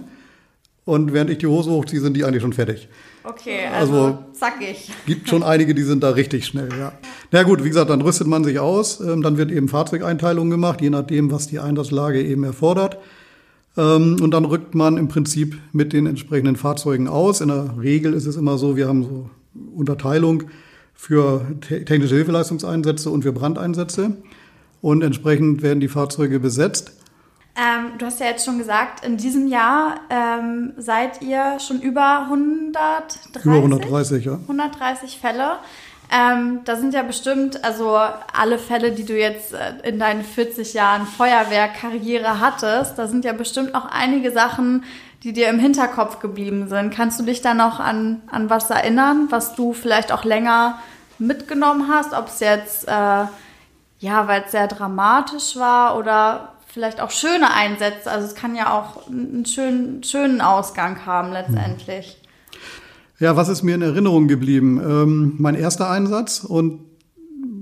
Und 0.84 1.12
während 1.12 1.30
ich 1.30 1.38
die 1.38 1.46
Hose 1.46 1.70
hochziehe, 1.70 2.00
sind 2.00 2.14
die 2.16 2.24
eigentlich 2.24 2.42
schon 2.42 2.52
fertig. 2.52 2.88
Okay, 3.24 3.66
also, 3.72 3.94
also 3.94 4.18
zackig. 4.32 4.90
Gibt 5.06 5.28
schon 5.28 5.42
einige, 5.42 5.74
die 5.74 5.82
sind 5.82 6.02
da 6.02 6.10
richtig 6.10 6.44
schnell, 6.44 6.68
ja. 6.78 6.92
Na 7.30 7.44
gut, 7.44 7.62
wie 7.62 7.68
gesagt, 7.68 7.90
dann 7.90 8.00
rüstet 8.00 8.26
man 8.26 8.42
sich 8.42 8.58
aus. 8.58 9.00
Ähm, 9.00 9.22
dann 9.22 9.36
wird 9.36 9.50
eben 9.50 9.68
Fahrzeugeinteilung 9.68 10.50
gemacht, 10.50 10.80
je 10.80 10.90
nachdem, 10.90 11.30
was 11.30 11.46
die 11.46 11.60
Einsatzlage 11.60 12.22
eben 12.22 12.44
erfordert. 12.44 12.98
Ähm, 13.76 14.18
und 14.20 14.32
dann 14.32 14.44
rückt 14.44 14.74
man 14.74 14.96
im 14.96 15.08
Prinzip 15.08 15.58
mit 15.72 15.92
den 15.92 16.06
entsprechenden 16.06 16.56
Fahrzeugen 16.56 17.08
aus. 17.08 17.40
In 17.40 17.48
der 17.48 17.74
Regel 17.80 18.12
ist 18.12 18.26
es 18.26 18.36
immer 18.36 18.58
so, 18.58 18.76
wir 18.76 18.88
haben 18.88 19.04
so 19.04 19.30
Unterteilung 19.74 20.44
für 20.94 21.46
technische 21.60 22.16
Hilfeleistungseinsätze 22.16 23.10
und 23.10 23.22
für 23.22 23.32
Brandeinsätze. 23.32 24.16
Und 24.80 25.02
entsprechend 25.02 25.62
werden 25.62 25.80
die 25.80 25.88
Fahrzeuge 25.88 26.40
besetzt. 26.40 26.92
Ähm, 27.54 27.98
du 27.98 28.06
hast 28.06 28.18
ja 28.18 28.26
jetzt 28.26 28.46
schon 28.46 28.56
gesagt, 28.56 29.04
in 29.04 29.18
diesem 29.18 29.46
Jahr 29.46 30.00
ähm, 30.08 30.72
seid 30.78 31.20
ihr 31.20 31.58
schon 31.60 31.82
über 31.82 32.22
130? 32.22 33.44
Über 33.44 33.56
130, 33.56 34.24
ja. 34.24 34.32
130 34.34 35.18
Fälle. 35.18 35.58
Ähm, 36.10 36.60
da 36.64 36.76
sind 36.76 36.94
ja 36.94 37.02
bestimmt, 37.02 37.64
also 37.64 37.96
alle 37.96 38.58
Fälle, 38.58 38.92
die 38.92 39.04
du 39.04 39.18
jetzt 39.18 39.52
äh, 39.54 39.72
in 39.82 39.98
deinen 39.98 40.22
40 40.22 40.74
Jahren 40.74 41.06
Feuerwehrkarriere 41.06 42.40
hattest, 42.40 42.98
da 42.98 43.06
sind 43.06 43.24
ja 43.24 43.32
bestimmt 43.32 43.74
auch 43.74 43.86
einige 43.86 44.30
Sachen, 44.30 44.84
die 45.22 45.32
dir 45.32 45.48
im 45.48 45.58
Hinterkopf 45.58 46.20
geblieben 46.20 46.68
sind. 46.68 46.92
Kannst 46.92 47.20
du 47.20 47.24
dich 47.24 47.42
da 47.42 47.54
noch 47.54 47.80
an, 47.80 48.22
an 48.30 48.50
was 48.50 48.68
erinnern, 48.70 49.28
was 49.30 49.54
du 49.54 49.72
vielleicht 49.72 50.10
auch 50.10 50.24
länger 50.24 50.78
mitgenommen 51.18 51.88
hast? 51.88 52.12
Ob 52.12 52.28
es 52.28 52.40
jetzt, 52.40 52.88
äh, 52.88 52.90
ja, 52.90 54.26
weil 54.26 54.42
es 54.44 54.52
sehr 54.52 54.68
dramatisch 54.68 55.56
war 55.56 55.96
oder 55.96 56.52
vielleicht 56.72 57.00
auch 57.00 57.10
schöne 57.10 57.52
Einsätze. 57.52 58.10
Also 58.10 58.26
es 58.26 58.34
kann 58.34 58.56
ja 58.56 58.72
auch 58.72 59.06
einen 59.08 59.44
schönen, 59.44 60.02
schönen 60.02 60.40
Ausgang 60.40 61.04
haben 61.06 61.32
letztendlich. 61.32 62.18
Ja, 63.18 63.36
was 63.36 63.48
ist 63.48 63.62
mir 63.62 63.74
in 63.74 63.82
Erinnerung 63.82 64.26
geblieben? 64.26 64.80
Ähm, 64.82 65.34
mein 65.38 65.54
erster 65.54 65.88
Einsatz 65.90 66.40
und 66.40 66.80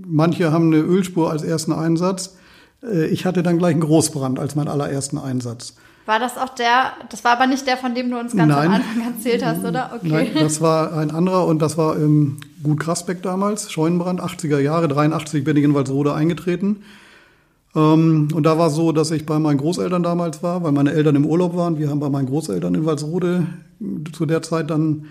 manche 0.06 0.52
haben 0.52 0.72
eine 0.72 0.80
Ölspur 0.80 1.30
als 1.30 1.42
ersten 1.42 1.72
Einsatz. 1.72 2.36
Äh, 2.82 3.06
ich 3.06 3.26
hatte 3.26 3.42
dann 3.42 3.58
gleich 3.58 3.72
einen 3.72 3.80
Großbrand 3.80 4.38
als 4.38 4.54
meinen 4.54 4.68
allerersten 4.68 5.18
Einsatz. 5.18 5.74
War 6.06 6.18
das 6.18 6.38
auch 6.38 6.48
der, 6.48 6.92
das 7.10 7.24
war 7.24 7.32
aber 7.32 7.46
nicht 7.46 7.66
der, 7.66 7.76
von 7.76 7.94
dem 7.94 8.10
du 8.10 8.18
uns 8.18 8.34
ganz 8.34 8.52
Nein. 8.52 8.68
am 8.68 8.74
Anfang 8.74 9.14
erzählt 9.14 9.44
hast, 9.44 9.64
oder? 9.64 9.90
Okay. 9.94 10.08
Nein, 10.08 10.30
das 10.34 10.60
war 10.60 10.96
ein 10.96 11.10
anderer 11.10 11.46
und 11.46 11.60
das 11.60 11.76
war 11.76 11.96
im 11.96 12.38
Gut 12.62 12.80
Krasbeck 12.80 13.22
damals, 13.22 13.70
Scheunenbrand, 13.70 14.20
80er 14.20 14.58
Jahre, 14.58 14.88
83 14.88 15.44
bin 15.44 15.56
ich 15.56 15.64
in 15.64 15.74
Walsrode 15.74 16.14
eingetreten. 16.14 16.82
Ähm, 17.74 18.28
und 18.34 18.44
da 18.44 18.58
war 18.58 18.70
so, 18.70 18.92
dass 18.92 19.10
ich 19.10 19.26
bei 19.26 19.38
meinen 19.38 19.58
Großeltern 19.58 20.02
damals 20.02 20.42
war, 20.42 20.62
weil 20.62 20.72
meine 20.72 20.92
Eltern 20.92 21.16
im 21.16 21.26
Urlaub 21.26 21.56
waren. 21.56 21.78
Wir 21.78 21.90
haben 21.90 22.00
bei 22.00 22.10
meinen 22.10 22.26
Großeltern 22.26 22.74
in 22.74 22.86
Walsrode 22.86 23.46
zu 24.12 24.26
der 24.26 24.42
Zeit 24.42 24.70
dann 24.70 25.06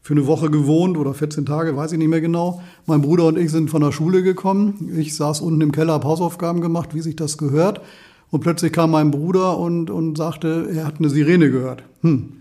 für 0.00 0.12
eine 0.12 0.26
Woche 0.26 0.50
gewohnt 0.50 0.98
oder 0.98 1.14
14 1.14 1.46
Tage, 1.46 1.76
weiß 1.76 1.92
ich 1.92 1.98
nicht 1.98 2.08
mehr 2.08 2.20
genau. 2.20 2.60
Mein 2.86 3.00
Bruder 3.00 3.24
und 3.24 3.38
ich 3.38 3.50
sind 3.50 3.70
von 3.70 3.80
der 3.80 3.90
Schule 3.90 4.22
gekommen. 4.22 4.92
Ich 4.98 5.16
saß 5.16 5.40
unten 5.40 5.62
im 5.62 5.72
Keller, 5.72 5.94
habe 5.94 6.06
Hausaufgaben 6.06 6.60
gemacht, 6.60 6.94
wie 6.94 7.00
sich 7.00 7.16
das 7.16 7.38
gehört. 7.38 7.80
Und 8.30 8.40
plötzlich 8.40 8.72
kam 8.72 8.90
mein 8.90 9.10
Bruder 9.10 9.58
und, 9.58 9.90
und 9.90 10.18
sagte, 10.18 10.68
er 10.74 10.86
hat 10.86 10.98
eine 10.98 11.08
Sirene 11.08 11.50
gehört. 11.50 11.84
Hm. 12.02 12.34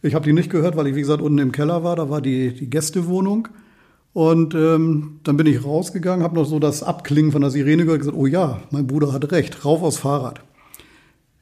Ich 0.00 0.14
habe 0.14 0.24
die 0.24 0.32
nicht 0.32 0.50
gehört, 0.50 0.76
weil 0.76 0.86
ich, 0.86 0.94
wie 0.94 1.00
gesagt, 1.00 1.20
unten 1.20 1.38
im 1.38 1.52
Keller 1.52 1.84
war. 1.84 1.96
Da 1.96 2.08
war 2.08 2.22
die, 2.22 2.54
die 2.54 2.70
Gästewohnung. 2.70 3.48
Und 4.16 4.54
ähm, 4.54 5.20
dann 5.24 5.36
bin 5.36 5.46
ich 5.46 5.62
rausgegangen, 5.62 6.24
habe 6.24 6.36
noch 6.36 6.46
so 6.46 6.58
das 6.58 6.82
Abklingen 6.82 7.32
von 7.32 7.42
der 7.42 7.50
Sirene 7.50 7.84
gehört 7.84 8.00
gesagt, 8.00 8.16
oh 8.16 8.24
ja, 8.24 8.62
mein 8.70 8.86
Bruder 8.86 9.12
hat 9.12 9.30
recht, 9.30 9.62
rauf 9.66 9.82
aufs 9.82 9.98
Fahrrad. 9.98 10.40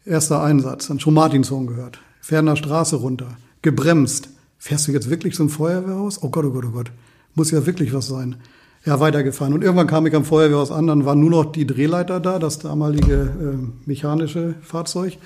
Erster 0.04 0.42
Einsatz, 0.42 0.88
dann 0.88 0.98
schon 0.98 1.14
Martinshorn 1.14 1.68
gehört, 1.68 2.00
Ferner 2.20 2.56
Straße 2.56 2.96
runter, 2.96 3.28
gebremst, 3.62 4.28
fährst 4.58 4.88
du 4.88 4.92
jetzt 4.92 5.08
wirklich 5.08 5.36
zum 5.36 5.50
Feuerwehrhaus? 5.50 6.20
Oh 6.20 6.30
Gott, 6.30 6.46
oh 6.46 6.50
Gott, 6.50 6.64
oh 6.66 6.72
Gott, 6.72 6.90
muss 7.36 7.52
ja 7.52 7.64
wirklich 7.64 7.94
was 7.94 8.08
sein. 8.08 8.38
Ja, 8.84 8.98
weitergefahren. 8.98 9.54
Und 9.54 9.62
irgendwann 9.62 9.86
kam 9.86 10.08
ich 10.08 10.14
am 10.16 10.24
Feuerwehrhaus 10.24 10.72
an, 10.72 10.88
dann 10.88 11.04
war 11.04 11.14
nur 11.14 11.30
noch 11.30 11.52
die 11.52 11.68
Drehleiter 11.68 12.18
da, 12.18 12.40
das 12.40 12.58
damalige 12.58 13.14
äh, 13.14 13.88
mechanische 13.88 14.56
Fahrzeug. 14.62 15.18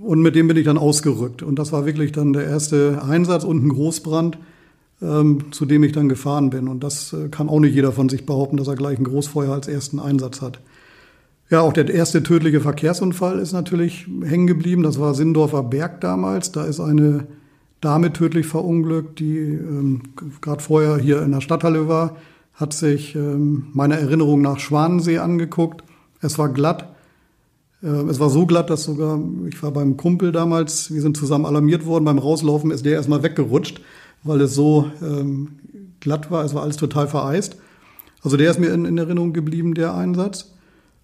Und 0.00 0.20
mit 0.20 0.34
dem 0.34 0.48
bin 0.48 0.56
ich 0.56 0.64
dann 0.64 0.78
ausgerückt. 0.78 1.44
Und 1.44 1.60
das 1.60 1.70
war 1.70 1.86
wirklich 1.86 2.10
dann 2.10 2.32
der 2.32 2.46
erste 2.46 3.02
Einsatz 3.04 3.44
und 3.44 3.64
ein 3.64 3.68
Großbrand, 3.68 4.36
ähm, 5.02 5.52
zu 5.52 5.66
dem 5.66 5.82
ich 5.82 5.92
dann 5.92 6.08
gefahren 6.08 6.50
bin. 6.50 6.68
Und 6.68 6.84
das 6.84 7.12
äh, 7.12 7.28
kann 7.28 7.48
auch 7.48 7.60
nicht 7.60 7.74
jeder 7.74 7.92
von 7.92 8.08
sich 8.08 8.26
behaupten, 8.26 8.56
dass 8.56 8.68
er 8.68 8.76
gleich 8.76 8.98
ein 8.98 9.04
Großfeuer 9.04 9.52
als 9.52 9.68
ersten 9.68 9.98
Einsatz 9.98 10.42
hat. 10.42 10.60
Ja, 11.50 11.62
auch 11.62 11.72
der 11.72 11.88
erste 11.92 12.22
tödliche 12.22 12.60
Verkehrsunfall 12.60 13.40
ist 13.40 13.52
natürlich 13.52 14.06
hängen 14.22 14.46
geblieben. 14.46 14.82
Das 14.82 15.00
war 15.00 15.14
Sindorfer 15.14 15.64
Berg 15.64 16.00
damals. 16.00 16.52
Da 16.52 16.64
ist 16.64 16.78
eine 16.78 17.26
Dame 17.80 18.12
tödlich 18.12 18.46
verunglückt, 18.46 19.18
die 19.18 19.38
ähm, 19.38 20.02
gerade 20.40 20.62
vorher 20.62 20.98
hier 20.98 21.22
in 21.22 21.32
der 21.32 21.40
Stadthalle 21.40 21.88
war, 21.88 22.16
hat 22.52 22.74
sich 22.74 23.14
ähm, 23.16 23.68
meiner 23.72 23.96
Erinnerung 23.96 24.42
nach 24.42 24.58
Schwanensee 24.58 25.18
angeguckt. 25.18 25.82
Es 26.20 26.38
war 26.38 26.50
glatt. 26.50 26.94
Äh, 27.82 27.86
es 27.86 28.20
war 28.20 28.28
so 28.28 28.44
glatt, 28.44 28.68
dass 28.68 28.84
sogar, 28.84 29.18
ich 29.48 29.62
war 29.62 29.70
beim 29.70 29.96
Kumpel 29.96 30.30
damals, 30.30 30.92
wir 30.92 31.00
sind 31.00 31.16
zusammen 31.16 31.46
alarmiert 31.46 31.86
worden. 31.86 32.04
Beim 32.04 32.18
Rauslaufen 32.18 32.70
ist 32.70 32.84
der 32.84 32.92
erstmal 32.92 33.22
weggerutscht, 33.22 33.80
weil 34.22 34.40
es 34.40 34.54
so 34.54 34.90
ähm, 35.02 35.58
glatt 36.00 36.30
war. 36.30 36.44
Es 36.44 36.54
war 36.54 36.62
alles 36.62 36.76
total 36.76 37.08
vereist. 37.08 37.56
Also 38.22 38.36
der 38.36 38.50
ist 38.50 38.60
mir 38.60 38.72
in, 38.72 38.84
in 38.84 38.98
Erinnerung 38.98 39.32
geblieben, 39.32 39.74
der 39.74 39.94
Einsatz. 39.94 40.52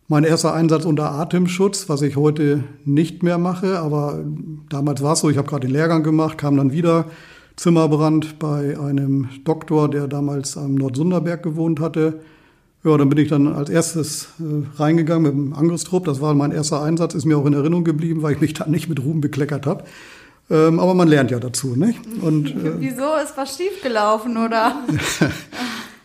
Mein 0.08 0.24
erster 0.24 0.54
Einsatz 0.54 0.84
unter 0.84 1.10
Atemschutz, 1.10 1.88
was 1.88 2.02
ich 2.02 2.16
heute 2.16 2.62
nicht 2.84 3.24
mehr 3.24 3.38
mache, 3.38 3.80
aber 3.80 4.24
damals 4.68 5.02
war 5.02 5.14
es 5.14 5.20
so, 5.20 5.30
ich 5.30 5.36
habe 5.36 5.48
gerade 5.48 5.66
den 5.66 5.72
Lehrgang 5.72 6.04
gemacht, 6.04 6.38
kam 6.38 6.56
dann 6.56 6.70
wieder 6.70 7.06
Zimmerbrand 7.56 8.38
bei 8.38 8.78
einem 8.78 9.28
Doktor, 9.44 9.90
der 9.90 10.06
damals 10.06 10.56
am 10.56 10.76
Nordsunderberg 10.76 11.42
gewohnt 11.42 11.80
hatte. 11.80 12.20
Ja, 12.84 12.96
dann 12.96 13.08
bin 13.08 13.18
ich 13.18 13.28
dann 13.28 13.48
als 13.48 13.68
erstes 13.68 14.28
äh, 14.38 14.78
reingegangen 14.80 15.22
mit 15.24 15.32
dem 15.32 15.54
Angriffstrupp. 15.54 16.04
Das 16.04 16.20
war 16.20 16.34
mein 16.34 16.52
erster 16.52 16.82
Einsatz, 16.82 17.14
ist 17.14 17.24
mir 17.24 17.36
auch 17.36 17.46
in 17.46 17.54
Erinnerung 17.54 17.82
geblieben, 17.82 18.22
weil 18.22 18.34
ich 18.34 18.40
mich 18.40 18.54
dann 18.54 18.70
nicht 18.70 18.88
mit 18.88 19.02
Ruhm 19.02 19.20
bekleckert 19.20 19.66
habe. 19.66 19.82
Ähm, 20.48 20.78
aber 20.78 20.94
man 20.94 21.08
lernt 21.08 21.30
ja 21.30 21.40
dazu, 21.40 21.74
nicht? 21.76 21.98
Und, 22.22 22.48
äh, 22.64 22.80
Wieso 22.80 23.16
ist 23.22 23.36
was 23.36 23.56
schiefgelaufen, 23.56 24.36
oder? 24.36 24.76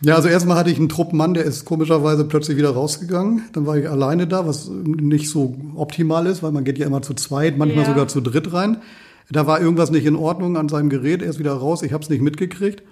Ja, 0.04 0.16
also 0.16 0.28
erstmal 0.28 0.56
hatte 0.56 0.70
ich 0.70 0.78
einen 0.78 0.88
Truppmann, 0.88 1.32
der 1.32 1.44
ist 1.44 1.64
komischerweise 1.64 2.24
plötzlich 2.24 2.56
wieder 2.56 2.70
rausgegangen. 2.70 3.42
Dann 3.52 3.66
war 3.66 3.76
ich 3.76 3.88
alleine 3.88 4.26
da, 4.26 4.44
was 4.48 4.68
nicht 4.68 5.30
so 5.30 5.54
optimal 5.76 6.26
ist, 6.26 6.42
weil 6.42 6.50
man 6.50 6.64
geht 6.64 6.76
ja 6.78 6.86
immer 6.86 7.02
zu 7.02 7.14
zweit, 7.14 7.56
manchmal 7.56 7.84
ja. 7.84 7.90
sogar 7.90 8.08
zu 8.08 8.20
dritt 8.20 8.52
rein. 8.52 8.78
Da 9.30 9.46
war 9.46 9.60
irgendwas 9.60 9.92
nicht 9.92 10.04
in 10.04 10.16
Ordnung 10.16 10.56
an 10.56 10.68
seinem 10.68 10.90
Gerät, 10.90 11.22
er 11.22 11.30
ist 11.30 11.38
wieder 11.38 11.52
raus, 11.52 11.84
ich 11.84 11.92
habe 11.92 12.02
es 12.02 12.10
nicht 12.10 12.20
mitgekriegt. 12.20 12.82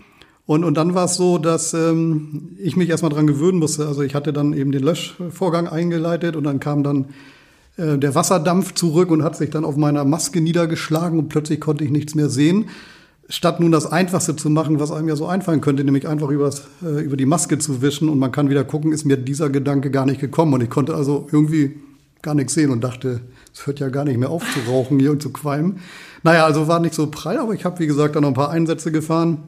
Und, 0.46 0.62
und 0.62 0.74
dann 0.74 0.94
war 0.94 1.06
es 1.06 1.16
so, 1.16 1.38
dass 1.38 1.74
ähm, 1.74 2.56
ich 2.58 2.76
mich 2.76 2.88
erstmal 2.88 3.10
dran 3.10 3.26
gewöhnen 3.26 3.58
musste. 3.58 3.86
Also 3.88 4.02
ich 4.02 4.14
hatte 4.14 4.32
dann 4.32 4.52
eben 4.52 4.70
den 4.70 4.82
Löschvorgang 4.82 5.66
eingeleitet 5.66 6.36
und 6.36 6.44
dann 6.44 6.60
kam 6.60 6.84
dann 6.84 7.06
äh, 7.80 7.98
der 7.98 8.14
Wasserdampf 8.14 8.74
zurück 8.74 9.10
und 9.10 9.22
hat 9.22 9.36
sich 9.36 9.50
dann 9.50 9.64
auf 9.64 9.76
meiner 9.76 10.04
Maske 10.04 10.40
niedergeschlagen 10.40 11.18
und 11.18 11.28
plötzlich 11.28 11.60
konnte 11.60 11.84
ich 11.84 11.90
nichts 11.90 12.14
mehr 12.14 12.28
sehen 12.28 12.66
statt 13.30 13.60
nun 13.60 13.70
das 13.70 13.90
Einfachste 13.90 14.36
zu 14.36 14.50
machen, 14.50 14.80
was 14.80 14.90
einem 14.90 15.08
ja 15.08 15.16
so 15.16 15.26
einfallen 15.26 15.60
könnte, 15.60 15.84
nämlich 15.84 16.06
einfach 16.06 16.28
übers, 16.28 16.64
äh, 16.82 17.00
über 17.00 17.16
die 17.16 17.26
Maske 17.26 17.58
zu 17.58 17.80
wischen 17.80 18.08
und 18.08 18.18
man 18.18 18.32
kann 18.32 18.50
wieder 18.50 18.64
gucken, 18.64 18.92
ist 18.92 19.04
mir 19.04 19.16
dieser 19.16 19.48
Gedanke 19.48 19.90
gar 19.90 20.04
nicht 20.04 20.20
gekommen. 20.20 20.52
Und 20.52 20.62
ich 20.62 20.68
konnte 20.68 20.94
also 20.94 21.28
irgendwie 21.30 21.76
gar 22.22 22.34
nichts 22.34 22.54
sehen 22.54 22.70
und 22.70 22.82
dachte, 22.82 23.20
es 23.54 23.66
hört 23.66 23.80
ja 23.80 23.88
gar 23.88 24.04
nicht 24.04 24.18
mehr 24.18 24.30
auf 24.30 24.42
zu 24.52 24.70
rauchen 24.70 24.98
hier 24.98 25.12
und 25.12 25.22
zu 25.22 25.32
qualmen. 25.32 25.78
Naja, 26.22 26.44
also 26.44 26.68
war 26.68 26.80
nicht 26.80 26.94
so 26.94 27.06
prall, 27.06 27.38
aber 27.38 27.54
ich 27.54 27.64
habe, 27.64 27.78
wie 27.78 27.86
gesagt, 27.86 28.16
dann 28.16 28.22
noch 28.22 28.30
ein 28.30 28.34
paar 28.34 28.50
Einsätze 28.50 28.92
gefahren. 28.92 29.44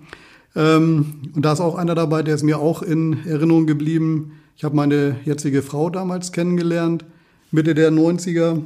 Ähm, 0.55 1.15
und 1.35 1.45
da 1.45 1.53
ist 1.53 1.61
auch 1.61 1.75
einer 1.75 1.95
dabei, 1.95 2.23
der 2.23 2.37
ist 2.37 2.45
mir 2.45 2.61
auch 2.61 2.83
in 2.83 3.27
Erinnerung 3.27 3.67
geblieben. 3.67 4.33
Ich 4.57 4.65
habe 4.65 4.77
meine 4.77 5.17
jetzige 5.25 5.61
Frau 5.61 5.91
damals 5.91 6.31
kennengelernt, 6.31 7.05
Mitte 7.52 7.75
der 7.75 7.92
90er. 7.92 8.62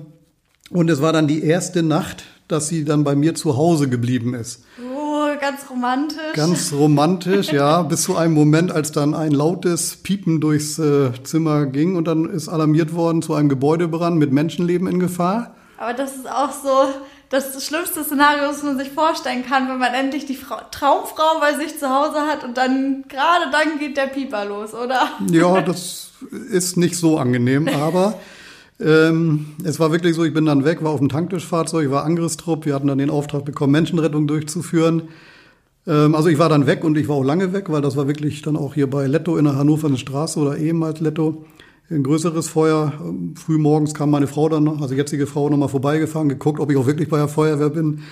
Und 0.71 0.91
es 0.91 1.03
war 1.03 1.13
dann 1.13 1.29
die 1.29 1.43
erste 1.43 1.83
Nacht, 1.83 2.25
dass 2.49 2.69
sie 2.69 2.85
dann 2.85 3.05
bei 3.05 3.15
mir 3.15 3.35
zu 3.35 3.57
Hause 3.57 3.89
geblieben 3.89 4.35
ist. 4.35 4.65
Oh 4.81 5.07
ganz 5.41 5.69
romantisch. 5.71 6.33
Ganz 6.35 6.73
romantisch, 6.73 7.53
ja, 7.53 7.83
bis 7.83 8.03
zu 8.03 8.17
einem 8.17 8.35
Moment, 8.35 8.73
als 8.73 8.93
dann 8.93 9.15
ein 9.15 9.33
lautes 9.33 9.97
Piepen 9.97 10.41
durchs 10.41 10.79
äh, 10.79 11.11
Zimmer 11.25 11.67
ging 11.67 11.97
und 11.97 12.07
dann 12.07 12.31
ist 12.31 12.49
alarmiert 12.49 12.95
worden 12.95 13.23
zu 13.23 13.35
einem 13.35 13.49
Gebäudebrand 13.49 14.17
mit 14.17 14.33
Menschenleben 14.33 14.89
in 14.89 15.01
Gefahr. 15.01 15.55
Aber 15.79 15.93
das 15.93 16.17
ist 16.17 16.31
auch 16.31 16.53
so 16.53 16.89
das 17.29 17.65
schlimmste 17.65 18.05
Szenario, 18.05 18.47
das 18.47 18.63
man 18.63 18.79
sich 18.79 18.91
vorstellen 18.91 19.45
kann, 19.45 19.69
wenn 19.69 19.79
man 19.79 19.93
endlich 19.95 20.27
die 20.27 20.37
Frau, 20.37 20.57
Traumfrau 20.71 21.41
bei 21.41 21.55
sich 21.55 21.79
zu 21.79 21.89
Hause 21.89 22.21
hat 22.21 22.45
und 22.45 22.57
dann 22.57 23.05
gerade 23.09 23.51
dann 23.51 23.79
geht 23.79 23.97
der 23.97 24.07
Pieper 24.07 24.45
los, 24.45 24.75
oder? 24.75 25.09
Ja, 25.31 25.61
das 25.63 26.13
ist 26.51 26.77
nicht 26.77 26.97
so 26.97 27.19
angenehm, 27.19 27.69
aber 27.69 28.19
ähm, 28.79 29.47
es 29.65 29.81
war 29.81 29.93
wirklich 29.93 30.15
so, 30.15 30.25
ich 30.25 30.35
bin 30.35 30.45
dann 30.45 30.65
weg, 30.65 30.85
war 30.85 30.91
auf 30.91 31.01
dem 31.01 31.09
Tanktischfahrzeug, 31.09 31.91
war 31.91 32.05
Angriffstrupp. 32.05 32.67
Wir 32.67 32.75
hatten 32.75 32.89
dann 32.89 32.99
den 32.99 33.11
Auftrag 33.11 33.45
bekommen, 33.45 33.73
Menschenrettung 33.73 34.27
durchzuführen. 34.27 35.05
Ähm, 35.87 36.15
also 36.15 36.29
ich 36.29 36.39
war 36.39 36.49
dann 36.49 36.67
weg 36.67 36.85
und 36.85 36.99
ich 36.99 37.09
war 37.09 37.17
auch 37.17 37.25
lange 37.25 37.53
weg, 37.53 37.71
weil 37.71 37.81
das 37.81 37.97
war 37.97 38.07
wirklich 38.07 38.43
dann 38.43 38.57
auch 38.57 38.75
hier 38.75 38.89
bei 38.89 39.07
Letto 39.07 39.37
in 39.37 39.45
der 39.45 39.57
Hannover 39.57 39.95
Straße 39.97 40.39
oder 40.39 40.59
ehemals 40.59 41.01
Letto 41.01 41.45
ein 41.91 42.03
größeres 42.03 42.49
Feuer. 42.49 42.93
Ähm, 43.01 43.35
früh 43.37 43.59
morgens 43.59 43.95
kam 43.95 44.11
meine 44.11 44.27
Frau 44.27 44.49
dann, 44.49 44.69
also 44.69 44.95
jetzige 44.95 45.27
Frau, 45.27 45.49
nochmal 45.49 45.69
vorbeigefahren, 45.69 46.29
geguckt, 46.29 46.61
ob 46.61 46.71
ich 46.71 46.77
auch 46.77 46.87
wirklich 46.87 47.09
bei 47.09 47.19
der 47.19 47.29
Feuerwehr 47.29 47.71
bin, 47.71 48.03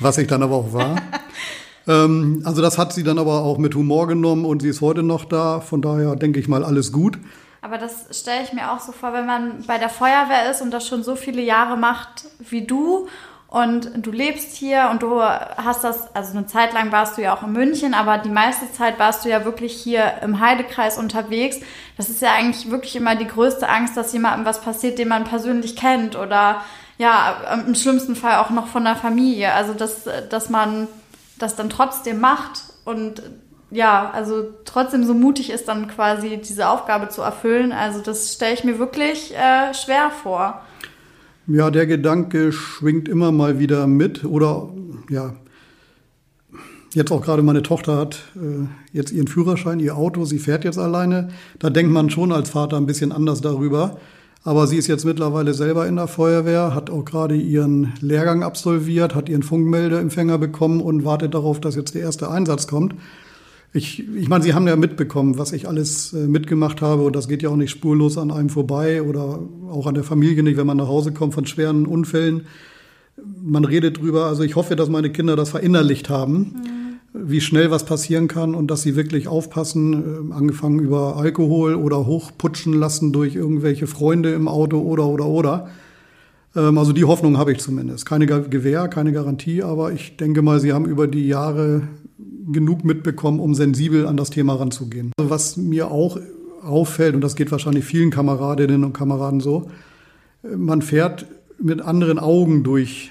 was 0.00 0.18
ich 0.18 0.28
dann 0.28 0.42
aber 0.42 0.54
auch 0.54 0.72
war. 0.72 0.96
ähm, 1.86 2.42
also 2.44 2.62
das 2.62 2.78
hat 2.78 2.92
sie 2.92 3.02
dann 3.02 3.18
aber 3.18 3.42
auch 3.42 3.58
mit 3.58 3.74
Humor 3.74 4.06
genommen 4.06 4.44
und 4.44 4.62
sie 4.62 4.68
ist 4.68 4.80
heute 4.80 5.02
noch 5.02 5.24
da. 5.24 5.60
Von 5.60 5.82
daher 5.82 6.16
denke 6.16 6.40
ich 6.40 6.48
mal 6.48 6.64
alles 6.64 6.92
gut. 6.92 7.18
Aber 7.62 7.78
das 7.78 8.18
stelle 8.18 8.42
ich 8.42 8.52
mir 8.52 8.72
auch 8.72 8.80
so 8.80 8.92
vor, 8.92 9.12
wenn 9.12 9.26
man 9.26 9.64
bei 9.66 9.78
der 9.78 9.88
Feuerwehr 9.88 10.50
ist 10.50 10.62
und 10.62 10.70
das 10.70 10.86
schon 10.86 11.02
so 11.02 11.16
viele 11.16 11.42
Jahre 11.42 11.76
macht 11.76 12.24
wie 12.38 12.66
du 12.66 13.08
und 13.48 13.90
du 14.04 14.10
lebst 14.10 14.56
hier 14.56 14.88
und 14.90 15.02
du 15.02 15.22
hast 15.22 15.84
das, 15.84 16.14
also 16.14 16.36
eine 16.36 16.46
Zeit 16.46 16.72
lang 16.72 16.90
warst 16.90 17.16
du 17.16 17.22
ja 17.22 17.34
auch 17.34 17.42
in 17.42 17.52
München, 17.52 17.94
aber 17.94 18.18
die 18.18 18.28
meiste 18.28 18.70
Zeit 18.72 18.98
warst 18.98 19.24
du 19.24 19.28
ja 19.28 19.44
wirklich 19.44 19.72
hier 19.72 20.14
im 20.22 20.40
Heidekreis 20.40 20.98
unterwegs. 20.98 21.60
Das 21.96 22.10
ist 22.10 22.20
ja 22.22 22.32
eigentlich 22.32 22.70
wirklich 22.70 22.96
immer 22.96 23.14
die 23.14 23.26
größte 23.26 23.68
Angst, 23.68 23.96
dass 23.96 24.12
jemandem 24.12 24.44
was 24.44 24.60
passiert, 24.60 24.98
den 24.98 25.08
man 25.08 25.24
persönlich 25.24 25.76
kennt 25.76 26.16
oder 26.16 26.62
ja, 26.98 27.62
im 27.66 27.74
schlimmsten 27.74 28.16
Fall 28.16 28.36
auch 28.36 28.50
noch 28.50 28.66
von 28.66 28.84
der 28.84 28.96
Familie. 28.96 29.52
Also, 29.52 29.74
dass, 29.74 30.08
dass 30.28 30.50
man 30.50 30.88
das 31.38 31.54
dann 31.54 31.70
trotzdem 31.70 32.20
macht 32.20 32.62
und 32.84 33.22
ja, 33.70 34.10
also 34.12 34.44
trotzdem 34.64 35.04
so 35.04 35.14
mutig 35.14 35.50
ist, 35.50 35.66
dann 35.68 35.88
quasi 35.88 36.38
diese 36.38 36.68
Aufgabe 36.68 37.08
zu 37.08 37.22
erfüllen. 37.22 37.72
Also 37.72 38.00
das 38.00 38.34
stelle 38.34 38.54
ich 38.54 38.64
mir 38.64 38.78
wirklich 38.78 39.34
äh, 39.34 39.74
schwer 39.74 40.10
vor. 40.10 40.62
Ja, 41.48 41.70
der 41.70 41.86
Gedanke 41.86 42.52
schwingt 42.52 43.08
immer 43.08 43.32
mal 43.32 43.58
wieder 43.58 43.86
mit. 43.86 44.24
Oder 44.24 44.68
ja, 45.10 45.34
jetzt 46.94 47.10
auch 47.10 47.22
gerade 47.22 47.42
meine 47.42 47.62
Tochter 47.62 47.96
hat 47.96 48.22
äh, 48.36 48.66
jetzt 48.92 49.12
ihren 49.12 49.28
Führerschein, 49.28 49.80
ihr 49.80 49.96
Auto, 49.96 50.24
sie 50.24 50.38
fährt 50.38 50.64
jetzt 50.64 50.78
alleine. 50.78 51.28
Da 51.58 51.70
denkt 51.70 51.92
man 51.92 52.10
schon 52.10 52.32
als 52.32 52.50
Vater 52.50 52.76
ein 52.76 52.86
bisschen 52.86 53.12
anders 53.12 53.40
darüber. 53.40 53.98
Aber 54.44 54.68
sie 54.68 54.76
ist 54.76 54.86
jetzt 54.86 55.04
mittlerweile 55.04 55.54
selber 55.54 55.88
in 55.88 55.96
der 55.96 56.06
Feuerwehr, 56.06 56.72
hat 56.72 56.88
auch 56.88 57.04
gerade 57.04 57.34
ihren 57.34 57.94
Lehrgang 58.00 58.44
absolviert, 58.44 59.16
hat 59.16 59.28
ihren 59.28 59.42
Funkmeldeempfänger 59.42 60.38
bekommen 60.38 60.80
und 60.80 61.04
wartet 61.04 61.34
darauf, 61.34 61.60
dass 61.60 61.74
jetzt 61.74 61.96
der 61.96 62.02
erste 62.02 62.30
Einsatz 62.30 62.68
kommt. 62.68 62.94
Ich, 63.72 64.02
ich 64.16 64.28
meine, 64.28 64.42
Sie 64.42 64.54
haben 64.54 64.66
ja 64.66 64.76
mitbekommen, 64.76 65.38
was 65.38 65.52
ich 65.52 65.68
alles 65.68 66.12
äh, 66.12 66.26
mitgemacht 66.26 66.80
habe 66.80 67.02
und 67.02 67.14
das 67.14 67.28
geht 67.28 67.42
ja 67.42 67.50
auch 67.50 67.56
nicht 67.56 67.70
spurlos 67.70 68.16
an 68.16 68.30
einem 68.30 68.48
vorbei 68.48 69.02
oder 69.02 69.40
auch 69.70 69.86
an 69.86 69.94
der 69.94 70.04
Familie 70.04 70.42
nicht, 70.42 70.56
wenn 70.56 70.66
man 70.66 70.78
nach 70.78 70.88
Hause 70.88 71.12
kommt 71.12 71.34
von 71.34 71.46
schweren 71.46 71.86
Unfällen. 71.86 72.46
Man 73.42 73.64
redet 73.64 73.98
drüber. 73.98 74.26
Also 74.26 74.42
ich 74.42 74.56
hoffe, 74.56 74.76
dass 74.76 74.88
meine 74.88 75.10
Kinder 75.10 75.36
das 75.36 75.50
verinnerlicht 75.50 76.08
haben, 76.08 76.54
mhm. 77.12 77.30
wie 77.30 77.40
schnell 77.40 77.70
was 77.70 77.84
passieren 77.84 78.28
kann 78.28 78.54
und 78.54 78.70
dass 78.70 78.82
sie 78.82 78.96
wirklich 78.96 79.28
aufpassen, 79.28 80.30
äh, 80.30 80.34
angefangen 80.34 80.78
über 80.78 81.16
Alkohol 81.16 81.74
oder 81.74 82.06
hochputschen 82.06 82.72
lassen 82.72 83.12
durch 83.12 83.34
irgendwelche 83.34 83.86
Freunde 83.86 84.32
im 84.32 84.48
Auto 84.48 84.78
oder 84.78 85.06
oder 85.06 85.26
oder. 85.26 85.68
Ähm, 86.54 86.78
also 86.78 86.92
die 86.92 87.04
Hoffnung 87.04 87.36
habe 87.36 87.52
ich 87.52 87.58
zumindest. 87.58 88.06
Keine 88.06 88.26
Gewähr, 88.26 88.88
keine 88.88 89.12
Garantie, 89.12 89.62
aber 89.62 89.92
ich 89.92 90.16
denke 90.16 90.42
mal, 90.42 90.60
sie 90.60 90.72
haben 90.72 90.86
über 90.86 91.06
die 91.06 91.26
Jahre 91.26 91.82
genug 92.52 92.84
mitbekommen, 92.84 93.40
um 93.40 93.54
sensibel 93.54 94.06
an 94.06 94.16
das 94.16 94.30
Thema 94.30 94.54
ranzugehen. 94.54 95.12
Also 95.18 95.30
was 95.30 95.56
mir 95.56 95.90
auch 95.90 96.18
auffällt, 96.62 97.14
und 97.14 97.20
das 97.20 97.36
geht 97.36 97.50
wahrscheinlich 97.50 97.84
vielen 97.84 98.10
Kameradinnen 98.10 98.84
und 98.84 98.92
Kameraden 98.92 99.40
so, 99.40 99.70
man 100.42 100.82
fährt 100.82 101.26
mit 101.58 101.80
anderen 101.80 102.18
Augen 102.18 102.62
durch 102.62 103.10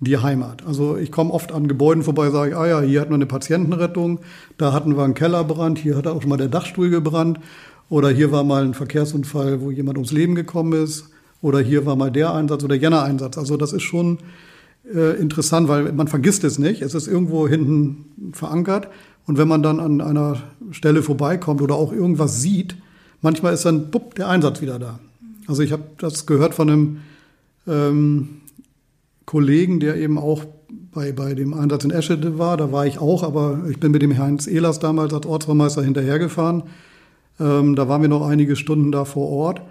die 0.00 0.18
Heimat. 0.18 0.66
Also 0.66 0.96
ich 0.96 1.12
komme 1.12 1.32
oft 1.32 1.52
an 1.52 1.68
Gebäuden 1.68 2.02
vorbei, 2.02 2.30
sage, 2.30 2.56
ah 2.56 2.66
ja, 2.66 2.80
hier 2.80 3.00
hatten 3.00 3.10
wir 3.10 3.16
eine 3.16 3.26
Patientenrettung, 3.26 4.20
da 4.56 4.72
hatten 4.72 4.96
wir 4.96 5.04
einen 5.04 5.14
Kellerbrand, 5.14 5.78
hier 5.78 5.96
hat 5.96 6.06
auch 6.06 6.22
schon 6.22 6.30
mal 6.30 6.38
der 6.38 6.48
Dachstuhl 6.48 6.90
gebrannt 6.90 7.38
oder 7.90 8.08
hier 8.08 8.32
war 8.32 8.42
mal 8.42 8.64
ein 8.64 8.74
Verkehrsunfall, 8.74 9.60
wo 9.60 9.70
jemand 9.70 9.98
ums 9.98 10.12
Leben 10.12 10.34
gekommen 10.34 10.72
ist 10.72 11.10
oder 11.42 11.60
hier 11.60 11.84
war 11.84 11.96
mal 11.96 12.10
der 12.10 12.32
Einsatz 12.32 12.64
oder 12.64 12.76
jener 12.76 13.02
Einsatz. 13.02 13.36
Also 13.36 13.58
das 13.58 13.72
ist 13.74 13.82
schon 13.82 14.18
äh, 14.94 15.20
interessant, 15.20 15.68
weil 15.68 15.92
man 15.92 16.08
vergisst 16.08 16.44
es 16.44 16.58
nicht. 16.58 16.82
Es 16.82 16.94
ist 16.94 17.06
irgendwo 17.06 17.48
hinten 17.48 18.32
verankert. 18.32 18.88
Und 19.26 19.38
wenn 19.38 19.48
man 19.48 19.62
dann 19.62 19.80
an 19.80 20.00
einer 20.00 20.42
Stelle 20.70 21.02
vorbeikommt 21.02 21.62
oder 21.62 21.74
auch 21.74 21.92
irgendwas 21.92 22.40
sieht, 22.40 22.76
manchmal 23.20 23.54
ist 23.54 23.64
dann 23.64 23.90
bupp, 23.90 24.14
der 24.14 24.28
Einsatz 24.28 24.60
wieder 24.60 24.78
da. 24.78 24.98
Also 25.46 25.62
ich 25.62 25.72
habe 25.72 25.84
das 25.98 26.26
gehört 26.26 26.54
von 26.54 26.70
einem 26.70 26.96
ähm, 27.66 28.28
Kollegen, 29.26 29.80
der 29.80 29.96
eben 29.96 30.18
auch 30.18 30.44
bei, 30.92 31.12
bei 31.12 31.34
dem 31.34 31.54
Einsatz 31.54 31.84
in 31.84 31.90
Eschede 31.90 32.38
war. 32.38 32.56
Da 32.56 32.72
war 32.72 32.86
ich 32.86 32.98
auch, 32.98 33.22
aber 33.22 33.64
ich 33.70 33.78
bin 33.78 33.92
mit 33.92 34.02
dem 34.02 34.18
Heinz 34.18 34.46
Ehlers 34.46 34.80
damals 34.80 35.14
als 35.14 35.26
Ortsvermeister 35.26 35.82
hinterhergefahren. 35.82 36.64
Ähm, 37.38 37.76
da 37.76 37.88
waren 37.88 38.02
wir 38.02 38.08
noch 38.08 38.26
einige 38.26 38.56
Stunden 38.56 38.90
da 38.92 39.04
vor 39.04 39.28
Ort. 39.28 39.62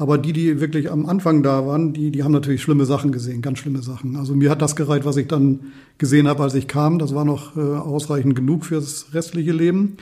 Aber 0.00 0.16
die, 0.16 0.32
die 0.32 0.60
wirklich 0.60 0.92
am 0.92 1.06
Anfang 1.06 1.42
da 1.42 1.66
waren, 1.66 1.92
die, 1.92 2.12
die 2.12 2.22
haben 2.22 2.30
natürlich 2.30 2.62
schlimme 2.62 2.86
Sachen 2.86 3.10
gesehen, 3.10 3.42
ganz 3.42 3.58
schlimme 3.58 3.82
Sachen. 3.82 4.14
Also 4.14 4.32
mir 4.36 4.48
hat 4.48 4.62
das 4.62 4.76
gereicht, 4.76 5.04
was 5.04 5.16
ich 5.16 5.26
dann 5.26 5.72
gesehen 5.98 6.28
habe, 6.28 6.44
als 6.44 6.54
ich 6.54 6.68
kam. 6.68 7.00
Das 7.00 7.16
war 7.16 7.24
noch 7.24 7.56
äh, 7.56 7.60
ausreichend 7.60 8.36
genug 8.36 8.64
fürs 8.64 9.12
restliche 9.12 9.50
Leben. 9.50 9.96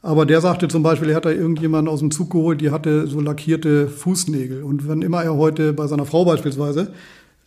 Aber 0.00 0.26
der 0.26 0.40
sagte 0.40 0.68
zum 0.68 0.84
Beispiel, 0.84 1.10
er 1.10 1.16
hat 1.16 1.24
da 1.24 1.32
irgendjemanden 1.32 1.92
aus 1.92 1.98
dem 1.98 2.12
Zug 2.12 2.30
geholt, 2.30 2.60
die 2.60 2.70
hatte 2.70 3.08
so 3.08 3.20
lackierte 3.20 3.88
Fußnägel. 3.88 4.62
Und 4.62 4.86
wenn 4.88 5.02
immer 5.02 5.24
er 5.24 5.36
heute 5.36 5.72
bei 5.72 5.88
seiner 5.88 6.06
Frau 6.06 6.24
beispielsweise 6.24 6.92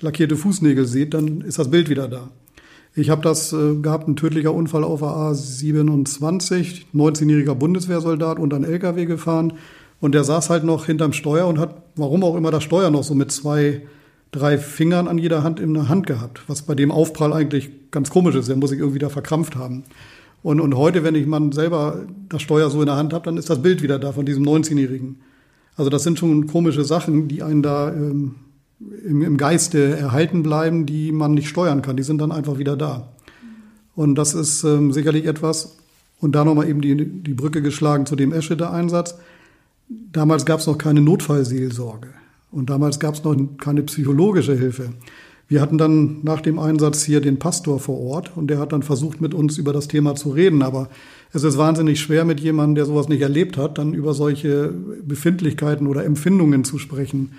lackierte 0.02 0.36
Fußnägel 0.36 0.86
sieht, 0.86 1.14
dann 1.14 1.40
ist 1.40 1.60
das 1.60 1.72
Bild 1.72 1.90
wieder 1.90 2.10
da. 2.10 2.30
Ich 2.94 3.10
habe 3.10 3.22
das 3.22 3.54
äh, 3.54 3.76
gehabt, 3.76 4.10
ein 4.10 4.18
tödlicher 4.18 4.54
Unfall 4.54 4.84
auf 4.84 5.00
der 5.00 5.10
A27, 5.10 6.82
19-jähriger 6.94 7.56
Bundeswehrsoldat 7.56 8.38
und 8.38 8.54
ein 8.54 8.66
LKW 8.66 9.06
gefahren. 9.06 9.54
Und 10.01 10.13
der 10.13 10.24
saß 10.24 10.50
halt 10.50 10.63
noch 10.63 10.86
hinterm 10.86 11.13
Steuer 11.13 11.48
und 11.48 11.60
hat, 11.60 11.84
warum 11.96 12.24
auch 12.24 12.36
immer, 12.36 12.51
das 12.51 12.63
Steuer 12.63 12.89
noch 12.89 13.03
so 13.03 13.15
mit 13.15 13.32
zwei, 13.32 13.82
drei 14.32 14.58
Fingern 14.58 15.08
an 15.08 15.18
jeder 15.18 15.44
Hand 15.44 15.60
in 15.60 15.74
der 15.74 15.89
Hand 15.89 16.08
gehabt. 16.08 16.41
Was 16.48 16.62
bei 16.62 16.75
dem 16.75 16.91
Aufprall 16.91 17.34
eigentlich 17.34 17.70
ganz 17.91 18.10
komisch 18.10 18.36
ist. 18.36 18.48
Der 18.48 18.56
muss 18.56 18.70
sich 18.70 18.79
irgendwie 18.79 19.00
da 19.00 19.10
verkrampft 19.10 19.56
haben. 19.56 19.84
Und, 20.41 20.62
und 20.62 20.75
heute, 20.75 21.03
wenn 21.03 21.15
ich 21.15 21.25
mal 21.25 21.51
selber 21.51 22.06
das 22.29 22.41
Steuer 22.41 22.70
so 22.70 22.79
in 22.79 22.86
der 22.86 22.96
Hand 22.96 23.13
habe, 23.13 23.25
dann 23.25 23.38
ist 23.38 23.50
das 23.50 23.62
Bild 23.62 23.82
wieder 23.82 24.00
da 24.00 24.13
von 24.13 24.25
diesem 24.25 24.44
19-Jährigen. 24.44 25.18
Also 25.75 25.89
das 25.89 26.03
sind 26.03 26.20
schon 26.20 26.48
komische 26.48 26.86
Sachen, 26.86 27.27
die 27.27 27.44
einen 27.44 27.62
da 27.62 27.91
ähm, 27.91 28.36
im, 29.06 29.22
im 29.22 29.38
Geiste 29.38 29.98
erhalten 29.98 30.44
bleiben, 30.44 30.86
die 30.86 31.12
man 31.12 31.34
nicht 31.34 31.50
steuern 31.50 31.82
kann. 31.82 31.98
Die 31.98 32.03
sind 32.03 32.22
dann 32.22 32.32
einfach 32.32 32.58
wieder 32.58 32.77
da. 32.77 33.10
Und 33.96 34.15
das 34.15 34.34
ist 34.34 34.63
ähm, 34.63 34.94
sicherlich 34.94 35.25
etwas. 35.25 35.77
Und 36.22 36.34
da 36.34 36.46
nochmal 36.46 36.70
eben 36.70 36.82
die, 36.82 36.96
die 36.96 37.34
Brücke 37.34 37.62
geschlagen 37.62 38.06
zu 38.06 38.15
dem 38.15 38.32
Eschede-Einsatz. 38.32 39.15
Damals 39.89 40.46
gab 40.46 40.60
es 40.60 40.67
noch 40.67 40.77
keine 40.77 41.01
Notfallseelsorge 41.01 42.10
und 42.51 42.69
damals 42.69 43.00
gab 43.00 43.15
es 43.15 43.24
noch 43.24 43.36
keine 43.60 43.81
psychologische 43.84 44.55
Hilfe. 44.55 44.89
Wir 45.48 45.62
hatten 45.62 45.79
dann 45.79 46.19
nach 46.22 46.41
dem 46.41 46.60
Einsatz 46.60 47.01
hier 47.03 47.22
den 47.22 47.39
Pastor 47.39 47.79
vor 47.79 48.00
Ort 48.00 48.38
und 48.38 48.51
der 48.51 48.60
hat 48.60 48.72
dann 48.72 48.84
versucht, 48.84 49.19
mit 49.19 49.34
uns 49.34 49.58
über 49.58 49.74
das 49.74 49.88
Thema 49.88 50.13
zu 50.13 50.29
reden. 50.29 50.62
Aber 50.62 50.89
es 51.34 51.43
ist 51.43 51.58
wahnsinnig 51.58 52.00
schwer, 52.00 52.24
mit 52.24 52.39
jemandem, 52.39 52.75
der 52.75 52.86
sowas 52.86 53.10
nicht 53.10 53.22
erlebt 53.22 53.58
hat, 53.58 53.79
dann 53.79 53.96
über 53.96 54.13
solche 54.13 54.72
Befindlichkeiten 55.08 55.88
oder 55.88 56.05
Empfindungen 56.05 56.63
zu 56.63 56.77
sprechen. 56.77 57.31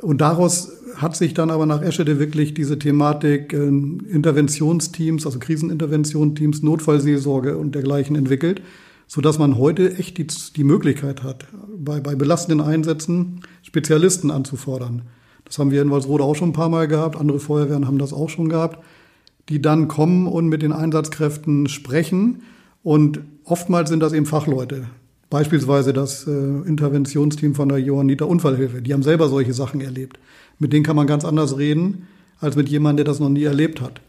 Und 0.00 0.22
daraus 0.22 0.72
hat 0.96 1.14
sich 1.14 1.34
dann 1.34 1.50
aber 1.50 1.66
nach 1.66 1.82
Eschede 1.82 2.18
wirklich 2.18 2.54
diese 2.54 2.78
Thematik 2.78 3.52
äh, 3.52 3.66
Interventionsteams, 3.66 5.26
also 5.26 5.38
Kriseninterventionsteams, 5.38 6.62
Notfallseelsorge 6.62 7.58
und 7.58 7.74
dergleichen 7.74 8.16
entwickelt 8.16 8.62
so 9.06 9.20
dass 9.20 9.38
man 9.38 9.58
heute 9.58 9.96
echt 9.96 10.18
die, 10.18 10.26
die 10.26 10.64
Möglichkeit 10.64 11.22
hat, 11.22 11.46
bei, 11.76 12.00
bei 12.00 12.14
belastenden 12.14 12.60
Einsätzen 12.60 13.40
Spezialisten 13.62 14.30
anzufordern. 14.30 15.02
Das 15.44 15.58
haben 15.58 15.70
wir 15.70 15.80
in 15.80 15.90
Walsrode 15.90 16.24
auch 16.24 16.34
schon 16.34 16.50
ein 16.50 16.54
paar 16.54 16.68
Mal 16.68 16.88
gehabt, 16.88 17.16
andere 17.16 17.38
Feuerwehren 17.38 17.86
haben 17.86 17.98
das 17.98 18.12
auch 18.12 18.28
schon 18.28 18.48
gehabt, 18.48 18.84
die 19.48 19.62
dann 19.62 19.86
kommen 19.86 20.26
und 20.26 20.48
mit 20.48 20.62
den 20.62 20.72
Einsatzkräften 20.72 21.68
sprechen. 21.68 22.42
Und 22.82 23.20
oftmals 23.44 23.90
sind 23.90 24.00
das 24.00 24.12
eben 24.12 24.26
Fachleute. 24.26 24.86
Beispielsweise 25.30 25.92
das 25.92 26.26
äh, 26.26 26.30
Interventionsteam 26.30 27.54
von 27.54 27.68
der 27.68 27.78
Johanniter 27.78 28.28
Unfallhilfe. 28.28 28.82
Die 28.82 28.92
haben 28.92 29.02
selber 29.02 29.28
solche 29.28 29.54
Sachen 29.54 29.80
erlebt. 29.80 30.18
Mit 30.58 30.72
denen 30.72 30.84
kann 30.84 30.96
man 30.96 31.06
ganz 31.06 31.24
anders 31.24 31.58
reden, 31.58 32.06
als 32.40 32.56
mit 32.56 32.68
jemandem, 32.68 33.04
der 33.04 33.12
das 33.12 33.20
noch 33.20 33.28
nie 33.28 33.44
erlebt 33.44 33.80
hat. 33.80 34.00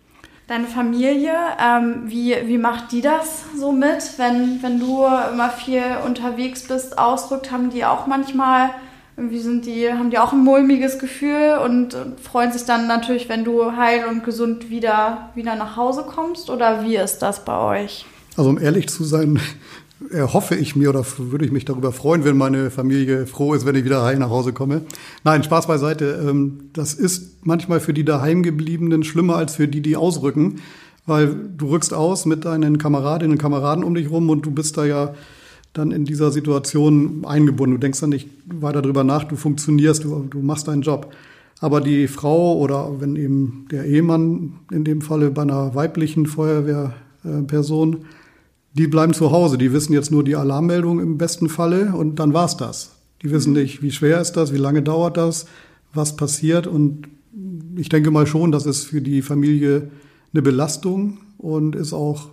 Deine 0.47 0.67
Familie, 0.67 1.33
ähm, 1.61 2.03
wie, 2.05 2.33
wie 2.45 2.57
macht 2.57 2.93
die 2.93 3.01
das 3.01 3.43
so 3.57 3.73
mit, 3.73 4.17
wenn, 4.17 4.63
wenn 4.63 4.79
du 4.79 5.05
immer 5.05 5.49
viel 5.49 5.83
unterwegs 6.05 6.63
bist, 6.63 6.97
ausrückt, 6.97 7.51
haben 7.51 7.69
die 7.69 7.83
auch 7.83 8.07
manchmal, 8.07 8.69
irgendwie 9.17 9.39
sind 9.39 9.65
die, 9.65 9.91
haben 9.91 10.09
die 10.09 10.19
auch 10.19 10.31
ein 10.31 10.43
mulmiges 10.43 10.99
Gefühl 10.99 11.59
und 11.65 11.97
freuen 12.23 12.53
sich 12.53 12.63
dann 12.63 12.87
natürlich, 12.87 13.27
wenn 13.27 13.43
du 13.43 13.75
heil 13.75 14.05
und 14.09 14.23
gesund 14.23 14.69
wieder, 14.69 15.31
wieder 15.35 15.55
nach 15.55 15.75
Hause 15.75 16.03
kommst? 16.03 16.49
Oder 16.49 16.85
wie 16.85 16.95
ist 16.95 17.19
das 17.19 17.43
bei 17.43 17.81
euch? 17.81 18.05
Also 18.37 18.51
um 18.51 18.57
ehrlich 18.57 18.87
zu 18.87 19.03
sein, 19.03 19.41
erhoffe 20.11 20.55
ich 20.55 20.75
mir 20.75 20.89
oder 20.89 21.03
würde 21.17 21.45
ich 21.45 21.51
mich 21.51 21.65
darüber 21.65 21.91
freuen, 21.91 22.23
wenn 22.23 22.37
meine 22.37 22.69
Familie 22.69 23.25
froh 23.25 23.53
ist, 23.53 23.65
wenn 23.65 23.75
ich 23.75 23.83
wieder 23.83 24.03
heim 24.03 24.19
nach 24.19 24.29
Hause 24.29 24.53
komme. 24.53 24.83
Nein, 25.23 25.43
Spaß 25.43 25.67
beiseite. 25.67 26.23
Ähm, 26.27 26.69
das 26.73 26.93
ist 26.93 27.45
manchmal 27.45 27.79
für 27.79 27.93
die 27.93 28.05
daheimgebliebenen 28.05 29.03
schlimmer 29.03 29.37
als 29.37 29.55
für 29.55 29.67
die, 29.67 29.81
die 29.81 29.95
ausrücken, 29.95 30.61
weil 31.05 31.35
du 31.57 31.69
rückst 31.69 31.93
aus 31.93 32.25
mit 32.25 32.45
deinen 32.45 32.77
Kameradinnen 32.77 33.33
und 33.33 33.41
Kameraden 33.41 33.83
um 33.83 33.95
dich 33.95 34.09
rum 34.09 34.29
und 34.29 34.45
du 34.45 34.51
bist 34.51 34.77
da 34.77 34.85
ja 34.85 35.13
dann 35.73 35.91
in 35.91 36.05
dieser 36.05 36.31
Situation 36.31 37.23
eingebunden. 37.25 37.75
Du 37.75 37.79
denkst 37.79 37.99
dann 37.99 38.09
nicht 38.09 38.29
weiter 38.45 38.81
drüber 38.81 39.03
nach, 39.03 39.23
du 39.23 39.35
funktionierst, 39.35 40.03
du, 40.03 40.27
du 40.29 40.39
machst 40.39 40.67
deinen 40.67 40.81
Job. 40.81 41.13
Aber 41.59 41.81
die 41.81 42.07
Frau 42.07 42.57
oder 42.57 42.99
wenn 42.99 43.15
eben 43.15 43.65
der 43.71 43.85
Ehemann 43.85 44.59
in 44.71 44.83
dem 44.83 45.01
Falle 45.01 45.31
bei 45.31 45.41
einer 45.41 45.73
weiblichen 45.73 46.27
Feuerwehrperson 46.27 48.05
die 48.77 48.87
bleiben 48.87 49.13
zu 49.13 49.31
Hause. 49.31 49.57
Die 49.57 49.73
wissen 49.73 49.93
jetzt 49.93 50.11
nur 50.11 50.23
die 50.23 50.35
Alarmmeldung 50.35 50.99
im 50.99 51.17
besten 51.17 51.49
Falle 51.49 51.93
und 51.93 52.19
dann 52.19 52.33
war's 52.33 52.57
das. 52.57 52.91
Die 53.21 53.31
wissen 53.31 53.53
mhm. 53.53 53.59
nicht, 53.59 53.81
wie 53.81 53.91
schwer 53.91 54.21
ist 54.21 54.33
das, 54.33 54.53
wie 54.53 54.57
lange 54.57 54.81
dauert 54.81 55.17
das, 55.17 55.47
was 55.93 56.15
passiert. 56.15 56.67
Und 56.67 57.07
ich 57.75 57.89
denke 57.89 58.11
mal 58.11 58.27
schon, 58.27 58.51
das 58.51 58.65
ist 58.65 58.85
für 58.85 59.01
die 59.01 59.21
Familie 59.21 59.89
eine 60.33 60.41
Belastung 60.41 61.17
und 61.37 61.75
ist 61.75 61.93
auch 61.93 62.29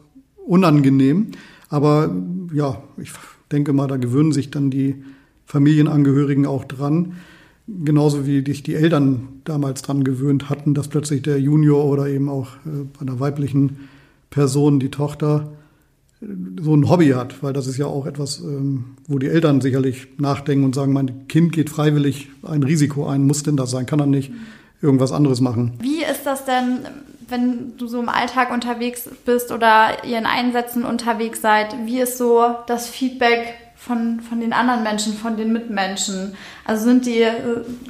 unangenehm. 0.46 1.28
Aber 1.68 2.14
ja, 2.52 2.82
ich 2.98 3.10
denke 3.50 3.72
mal, 3.72 3.86
da 3.86 3.96
gewöhnen 3.96 4.32
sich 4.32 4.50
dann 4.50 4.70
die 4.70 5.02
Familienangehörigen 5.46 6.46
auch 6.46 6.64
dran. 6.64 7.14
Genauso 7.66 8.26
wie 8.26 8.42
dich 8.42 8.62
die 8.62 8.74
Eltern 8.74 9.28
damals 9.44 9.80
dran 9.82 10.04
gewöhnt 10.04 10.50
hatten, 10.50 10.74
dass 10.74 10.88
plötzlich 10.88 11.22
der 11.22 11.40
Junior 11.40 11.84
oder 11.86 12.08
eben 12.08 12.28
auch 12.28 12.48
äh, 12.66 12.84
bei 12.92 13.00
einer 13.00 13.20
weiblichen 13.20 13.78
Person 14.28 14.80
die 14.80 14.90
Tochter 14.90 15.52
so 16.60 16.74
ein 16.74 16.88
Hobby 16.88 17.10
hat, 17.10 17.42
weil 17.42 17.52
das 17.52 17.66
ist 17.66 17.76
ja 17.76 17.86
auch 17.86 18.06
etwas, 18.06 18.40
ähm, 18.40 18.96
wo 19.06 19.18
die 19.18 19.28
Eltern 19.28 19.60
sicherlich 19.60 20.08
nachdenken 20.18 20.64
und 20.64 20.74
sagen, 20.74 20.92
mein 20.92 21.28
Kind 21.28 21.52
geht 21.52 21.70
freiwillig 21.70 22.28
ein 22.42 22.62
Risiko 22.62 23.06
ein, 23.06 23.26
muss 23.26 23.42
denn 23.42 23.56
das 23.56 23.70
sein, 23.70 23.86
kann 23.86 24.00
er 24.00 24.06
nicht 24.06 24.32
irgendwas 24.80 25.12
anderes 25.12 25.40
machen. 25.40 25.72
Wie 25.80 26.02
ist 26.02 26.24
das 26.24 26.44
denn, 26.44 26.80
wenn 27.28 27.76
du 27.78 27.86
so 27.86 28.00
im 28.00 28.08
Alltag 28.08 28.52
unterwegs 28.52 29.08
bist 29.24 29.50
oder 29.50 30.04
ihr 30.04 30.18
in 30.18 30.26
Einsätzen 30.26 30.84
unterwegs 30.84 31.40
seid, 31.40 31.74
wie 31.86 32.00
ist 32.00 32.18
so 32.18 32.44
das 32.66 32.88
Feedback 32.88 33.54
von, 33.76 34.20
von 34.20 34.40
den 34.40 34.52
anderen 34.52 34.82
Menschen, 34.82 35.14
von 35.14 35.36
den 35.36 35.52
Mitmenschen? 35.52 36.34
Also 36.64 36.84
sind 36.84 37.06
die, 37.06 37.26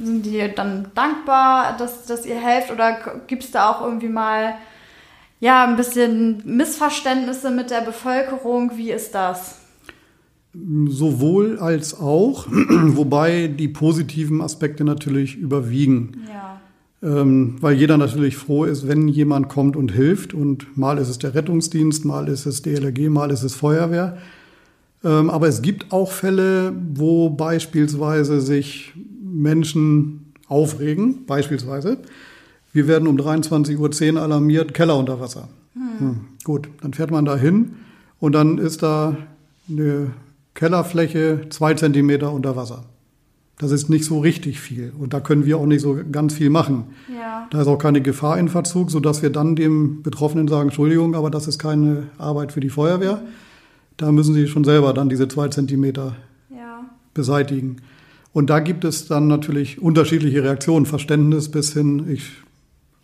sind 0.01 0.25
die 0.25 0.49
dann 0.55 0.87
dankbar, 0.95 1.75
dass, 1.77 2.05
dass 2.05 2.25
ihr 2.25 2.39
helft 2.39 2.71
oder 2.71 2.97
gibt 3.27 3.43
es 3.43 3.51
da 3.51 3.69
auch 3.69 3.81
irgendwie 3.81 4.09
mal 4.09 4.55
ja, 5.45 5.63
ein 5.63 5.75
bisschen 5.75 6.41
Missverständnisse 6.43 7.51
mit 7.51 7.69
der 7.69 7.81
Bevölkerung. 7.81 8.71
Wie 8.77 8.89
ist 8.89 9.13
das? 9.13 9.59
Sowohl 10.87 11.59
als 11.59 11.99
auch, 11.99 12.47
wobei 12.49 13.45
die 13.47 13.67
positiven 13.67 14.41
Aspekte 14.41 14.83
natürlich 14.83 15.37
überwiegen. 15.37 16.23
Ja. 16.27 16.61
Ähm, 17.03 17.57
weil 17.61 17.75
jeder 17.75 17.97
natürlich 17.97 18.37
froh 18.37 18.65
ist, 18.65 18.87
wenn 18.87 19.07
jemand 19.07 19.47
kommt 19.47 19.75
und 19.75 19.91
hilft. 19.91 20.33
Und 20.33 20.75
mal 20.75 20.97
ist 20.97 21.09
es 21.09 21.19
der 21.19 21.35
Rettungsdienst, 21.35 22.05
mal 22.05 22.27
ist 22.27 22.47
es 22.47 22.63
DLRG, 22.63 23.09
mal 23.09 23.29
ist 23.29 23.43
es 23.43 23.53
Feuerwehr. 23.53 24.17
Ähm, 25.03 25.29
aber 25.29 25.47
es 25.47 25.61
gibt 25.61 25.91
auch 25.91 26.11
Fälle, 26.11 26.73
wo 26.95 27.29
beispielsweise 27.29 28.41
sich 28.41 28.93
Menschen 29.21 30.33
aufregen, 30.47 31.27
beispielsweise, 31.27 31.99
wir 32.75 32.89
werden 32.89 33.07
um 33.07 33.15
23.10 33.15 34.15
Uhr 34.15 34.21
alarmiert, 34.21 34.73
Keller 34.73 34.97
unter 34.97 35.21
Wasser. 35.21 35.47
Hm. 35.75 35.99
Hm. 35.99 36.19
Gut, 36.43 36.67
dann 36.81 36.91
fährt 36.91 37.09
man 37.09 37.23
da 37.23 37.37
hin 37.37 37.75
und 38.19 38.35
dann 38.35 38.57
ist 38.57 38.83
da 38.83 39.15
eine 39.69 40.11
Kellerfläche 40.55 41.47
zwei 41.51 41.73
Zentimeter 41.73 42.33
unter 42.33 42.57
Wasser. 42.57 42.83
Das 43.59 43.71
ist 43.71 43.89
nicht 43.89 44.03
so 44.03 44.19
richtig 44.19 44.59
viel 44.59 44.91
und 44.99 45.13
da 45.13 45.21
können 45.21 45.45
wir 45.45 45.57
auch 45.57 45.65
nicht 45.65 45.79
so 45.79 45.97
ganz 46.11 46.33
viel 46.33 46.49
machen. 46.49 46.87
Ja. 47.07 47.47
Da 47.49 47.61
ist 47.61 47.67
auch 47.67 47.77
keine 47.77 48.01
Gefahr 48.01 48.37
in 48.37 48.49
Verzug, 48.49 48.91
sodass 48.91 49.21
wir 49.21 49.29
dann 49.29 49.55
dem 49.55 50.03
Betroffenen 50.03 50.49
sagen, 50.49 50.67
Entschuldigung, 50.67 51.15
aber 51.15 51.29
das 51.29 51.47
ist 51.47 51.57
keine 51.59 52.09
Arbeit 52.17 52.51
für 52.51 52.59
die 52.59 52.69
Feuerwehr. 52.69 53.21
Da 53.95 54.11
müssen 54.11 54.33
Sie 54.33 54.49
schon 54.49 54.65
selber 54.65 54.93
dann 54.93 55.07
diese 55.07 55.29
zwei 55.29 55.47
Zentimeter 55.47 56.17
ja. 56.49 56.83
beseitigen. 57.13 57.77
Und 58.33 58.49
da 58.49 58.59
gibt 58.59 58.83
es 58.83 59.07
dann 59.07 59.27
natürlich 59.27 59.81
unterschiedliche 59.81 60.43
Reaktionen, 60.43 60.85
Verständnis 60.85 61.49
bis 61.49 61.71
hin, 61.71 62.05
ich 62.09 62.33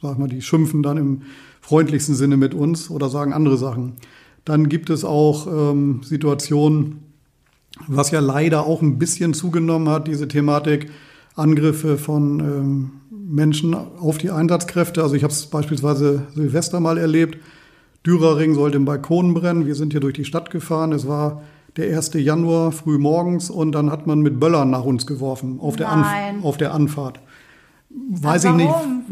sag 0.01 0.17
mal, 0.17 0.27
die 0.27 0.41
schimpfen 0.41 0.83
dann 0.83 0.97
im 0.97 1.21
freundlichsten 1.61 2.15
Sinne 2.15 2.37
mit 2.37 2.53
uns 2.53 2.89
oder 2.89 3.09
sagen 3.09 3.33
andere 3.33 3.57
Sachen. 3.57 3.93
Dann 4.45 4.69
gibt 4.69 4.89
es 4.89 5.05
auch 5.05 5.47
ähm, 5.47 6.01
Situationen, 6.03 7.03
was 7.87 8.11
ja 8.11 8.19
leider 8.19 8.65
auch 8.65 8.81
ein 8.81 8.97
bisschen 8.97 9.33
zugenommen 9.33 9.89
hat, 9.89 10.07
diese 10.07 10.27
Thematik, 10.27 10.89
Angriffe 11.35 11.97
von 11.97 12.39
ähm, 12.39 12.91
Menschen 13.11 13.73
auf 13.73 14.17
die 14.17 14.31
Einsatzkräfte. 14.31 15.01
Also 15.01 15.15
ich 15.15 15.23
habe 15.23 15.31
es 15.31 15.45
beispielsweise 15.45 16.23
Silvester 16.33 16.79
mal 16.79 16.97
erlebt. 16.97 17.37
Dürerring 18.05 18.55
sollte 18.55 18.77
im 18.77 18.85
Balkon 18.85 19.33
brennen. 19.33 19.65
Wir 19.65 19.75
sind 19.75 19.93
hier 19.93 20.01
durch 20.01 20.15
die 20.15 20.25
Stadt 20.25 20.49
gefahren. 20.49 20.91
Es 20.91 21.07
war 21.07 21.43
der 21.77 21.95
1. 21.95 22.11
Januar 22.15 22.71
früh 22.71 22.97
morgens 22.97 23.49
und 23.49 23.71
dann 23.71 23.91
hat 23.91 24.07
man 24.07 24.19
mit 24.19 24.39
Böllern 24.39 24.69
nach 24.69 24.83
uns 24.83 25.05
geworfen 25.05 25.59
auf 25.61 25.77
der, 25.77 25.89
Anf 25.89 26.43
auf 26.43 26.57
der 26.57 26.73
Anfahrt. 26.73 27.19
Weiß 27.93 28.45
ich 28.45 28.53
nicht. 28.53 28.69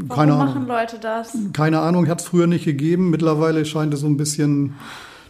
Keine 0.09 0.33
Warum 0.33 0.45
machen 0.45 0.67
Leute 0.67 0.99
das? 0.99 1.37
Keine 1.53 1.79
Ahnung, 1.79 2.07
hat 2.07 2.21
es 2.21 2.27
früher 2.27 2.47
nicht 2.47 2.65
gegeben. 2.65 3.09
Mittlerweile 3.09 3.65
scheint 3.65 3.93
es 3.93 4.01
so 4.01 4.07
ein 4.07 4.17
bisschen 4.17 4.75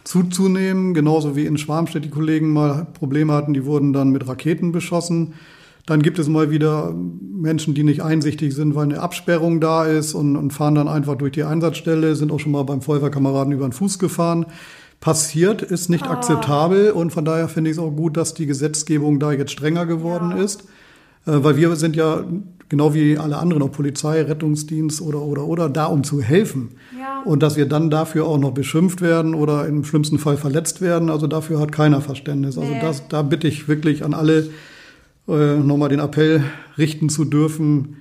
zuzunehmen. 0.04 0.94
Genauso 0.94 1.36
wie 1.36 1.46
in 1.46 1.58
Schwarmstedt 1.58 2.04
die 2.04 2.10
Kollegen 2.10 2.52
mal 2.52 2.86
Probleme 2.92 3.32
hatten, 3.32 3.54
die 3.54 3.64
wurden 3.64 3.92
dann 3.92 4.10
mit 4.10 4.26
Raketen 4.26 4.72
beschossen. 4.72 5.34
Dann 5.86 6.02
gibt 6.02 6.18
es 6.18 6.28
mal 6.28 6.50
wieder 6.50 6.94
Menschen, 6.94 7.74
die 7.74 7.82
nicht 7.82 8.02
einsichtig 8.02 8.54
sind, 8.54 8.74
weil 8.74 8.84
eine 8.84 9.00
Absperrung 9.00 9.60
da 9.60 9.84
ist 9.84 10.14
und, 10.14 10.36
und 10.36 10.52
fahren 10.52 10.74
dann 10.74 10.88
einfach 10.88 11.16
durch 11.16 11.32
die 11.32 11.44
Einsatzstelle, 11.44 12.14
sind 12.14 12.30
auch 12.30 12.38
schon 12.38 12.52
mal 12.52 12.64
beim 12.64 12.82
Feuerwehrkameraden 12.82 13.52
über 13.52 13.66
den 13.66 13.72
Fuß 13.72 13.98
gefahren. 13.98 14.46
Passiert, 15.00 15.62
ist 15.62 15.88
nicht 15.88 16.04
ah. 16.04 16.10
akzeptabel 16.10 16.90
und 16.92 17.10
von 17.10 17.24
daher 17.24 17.48
finde 17.48 17.70
ich 17.70 17.76
es 17.76 17.82
auch 17.82 17.90
gut, 17.90 18.16
dass 18.16 18.34
die 18.34 18.46
Gesetzgebung 18.46 19.18
da 19.18 19.32
jetzt 19.32 19.52
strenger 19.52 19.86
geworden 19.86 20.32
ja. 20.36 20.44
ist. 20.44 20.64
Äh, 21.26 21.42
weil 21.42 21.56
wir 21.56 21.74
sind 21.76 21.96
ja 21.96 22.24
genau 22.70 22.94
wie 22.94 23.18
alle 23.18 23.36
anderen, 23.36 23.62
auch 23.62 23.72
Polizei, 23.72 24.22
Rettungsdienst 24.22 25.02
oder, 25.02 25.20
oder, 25.20 25.44
oder, 25.44 25.68
da 25.68 25.86
um 25.86 26.02
zu 26.02 26.22
helfen. 26.22 26.70
Ja. 26.98 27.20
Und 27.24 27.42
dass 27.42 27.56
wir 27.56 27.66
dann 27.66 27.90
dafür 27.90 28.24
auch 28.26 28.38
noch 28.38 28.52
beschimpft 28.52 29.02
werden 29.02 29.34
oder 29.34 29.66
im 29.66 29.84
schlimmsten 29.84 30.18
Fall 30.18 30.38
verletzt 30.38 30.80
werden, 30.80 31.10
also 31.10 31.26
dafür 31.26 31.60
hat 31.60 31.72
keiner 31.72 32.00
Verständnis. 32.00 32.56
Also 32.56 32.72
nee. 32.72 32.80
das, 32.80 33.06
da 33.08 33.20
bitte 33.20 33.48
ich 33.48 33.68
wirklich 33.68 34.04
an 34.04 34.14
alle, 34.14 34.48
äh, 35.28 35.56
nochmal 35.56 35.90
den 35.90 36.00
Appell 36.00 36.44
richten 36.78 37.10
zu 37.10 37.26
dürfen, 37.26 37.96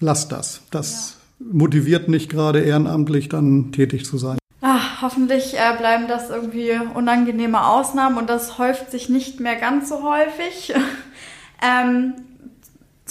lasst 0.00 0.32
das. 0.32 0.62
Das 0.72 1.16
ja. 1.38 1.46
motiviert 1.52 2.08
nicht 2.08 2.28
gerade 2.28 2.60
ehrenamtlich 2.60 3.28
dann 3.28 3.70
tätig 3.70 4.04
zu 4.04 4.18
sein. 4.18 4.38
Ach, 4.60 5.02
hoffentlich 5.02 5.54
äh, 5.54 5.76
bleiben 5.78 6.06
das 6.08 6.30
irgendwie 6.30 6.72
unangenehme 6.94 7.64
Ausnahmen 7.64 8.18
und 8.18 8.28
das 8.28 8.58
häuft 8.58 8.90
sich 8.90 9.08
nicht 9.08 9.38
mehr 9.38 9.56
ganz 9.56 9.88
so 9.88 10.02
häufig. 10.02 10.74
ähm, 11.62 12.14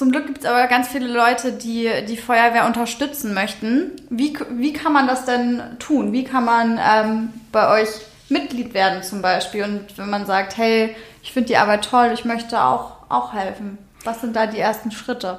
zum 0.01 0.11
Glück 0.11 0.25
gibt 0.25 0.39
es 0.39 0.45
aber 0.45 0.65
ganz 0.65 0.87
viele 0.87 1.13
Leute, 1.13 1.51
die 1.51 1.87
die 2.09 2.17
Feuerwehr 2.17 2.65
unterstützen 2.65 3.35
möchten. 3.35 3.91
Wie, 4.09 4.33
wie 4.57 4.73
kann 4.73 4.93
man 4.93 5.05
das 5.05 5.25
denn 5.25 5.61
tun? 5.77 6.11
Wie 6.11 6.23
kann 6.23 6.43
man 6.43 6.79
ähm, 6.79 7.29
bei 7.51 7.79
euch 7.79 7.87
Mitglied 8.27 8.73
werden 8.73 9.03
zum 9.03 9.21
Beispiel? 9.21 9.63
Und 9.63 9.95
wenn 9.97 10.09
man 10.09 10.25
sagt, 10.25 10.57
hey, 10.57 10.95
ich 11.21 11.33
finde 11.33 11.49
die 11.49 11.57
Arbeit 11.57 11.87
toll, 11.87 12.09
ich 12.15 12.25
möchte 12.25 12.63
auch, 12.63 12.93
auch 13.09 13.33
helfen. 13.33 13.77
Was 14.03 14.21
sind 14.21 14.35
da 14.35 14.47
die 14.47 14.57
ersten 14.57 14.89
Schritte? 14.89 15.37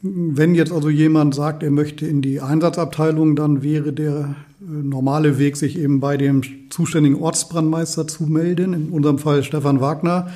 Wenn 0.00 0.54
jetzt 0.54 0.70
also 0.70 0.90
jemand 0.90 1.34
sagt, 1.34 1.64
er 1.64 1.72
möchte 1.72 2.06
in 2.06 2.22
die 2.22 2.40
Einsatzabteilung, 2.40 3.34
dann 3.34 3.64
wäre 3.64 3.92
der 3.92 4.36
äh, 4.60 4.64
normale 4.64 5.40
Weg, 5.40 5.56
sich 5.56 5.76
eben 5.76 5.98
bei 5.98 6.16
dem 6.16 6.42
zuständigen 6.70 7.20
Ortsbrandmeister 7.20 8.06
zu 8.06 8.22
melden. 8.26 8.74
In 8.74 8.90
unserem 8.90 9.18
Fall 9.18 9.42
Stefan 9.42 9.80
Wagner 9.80 10.28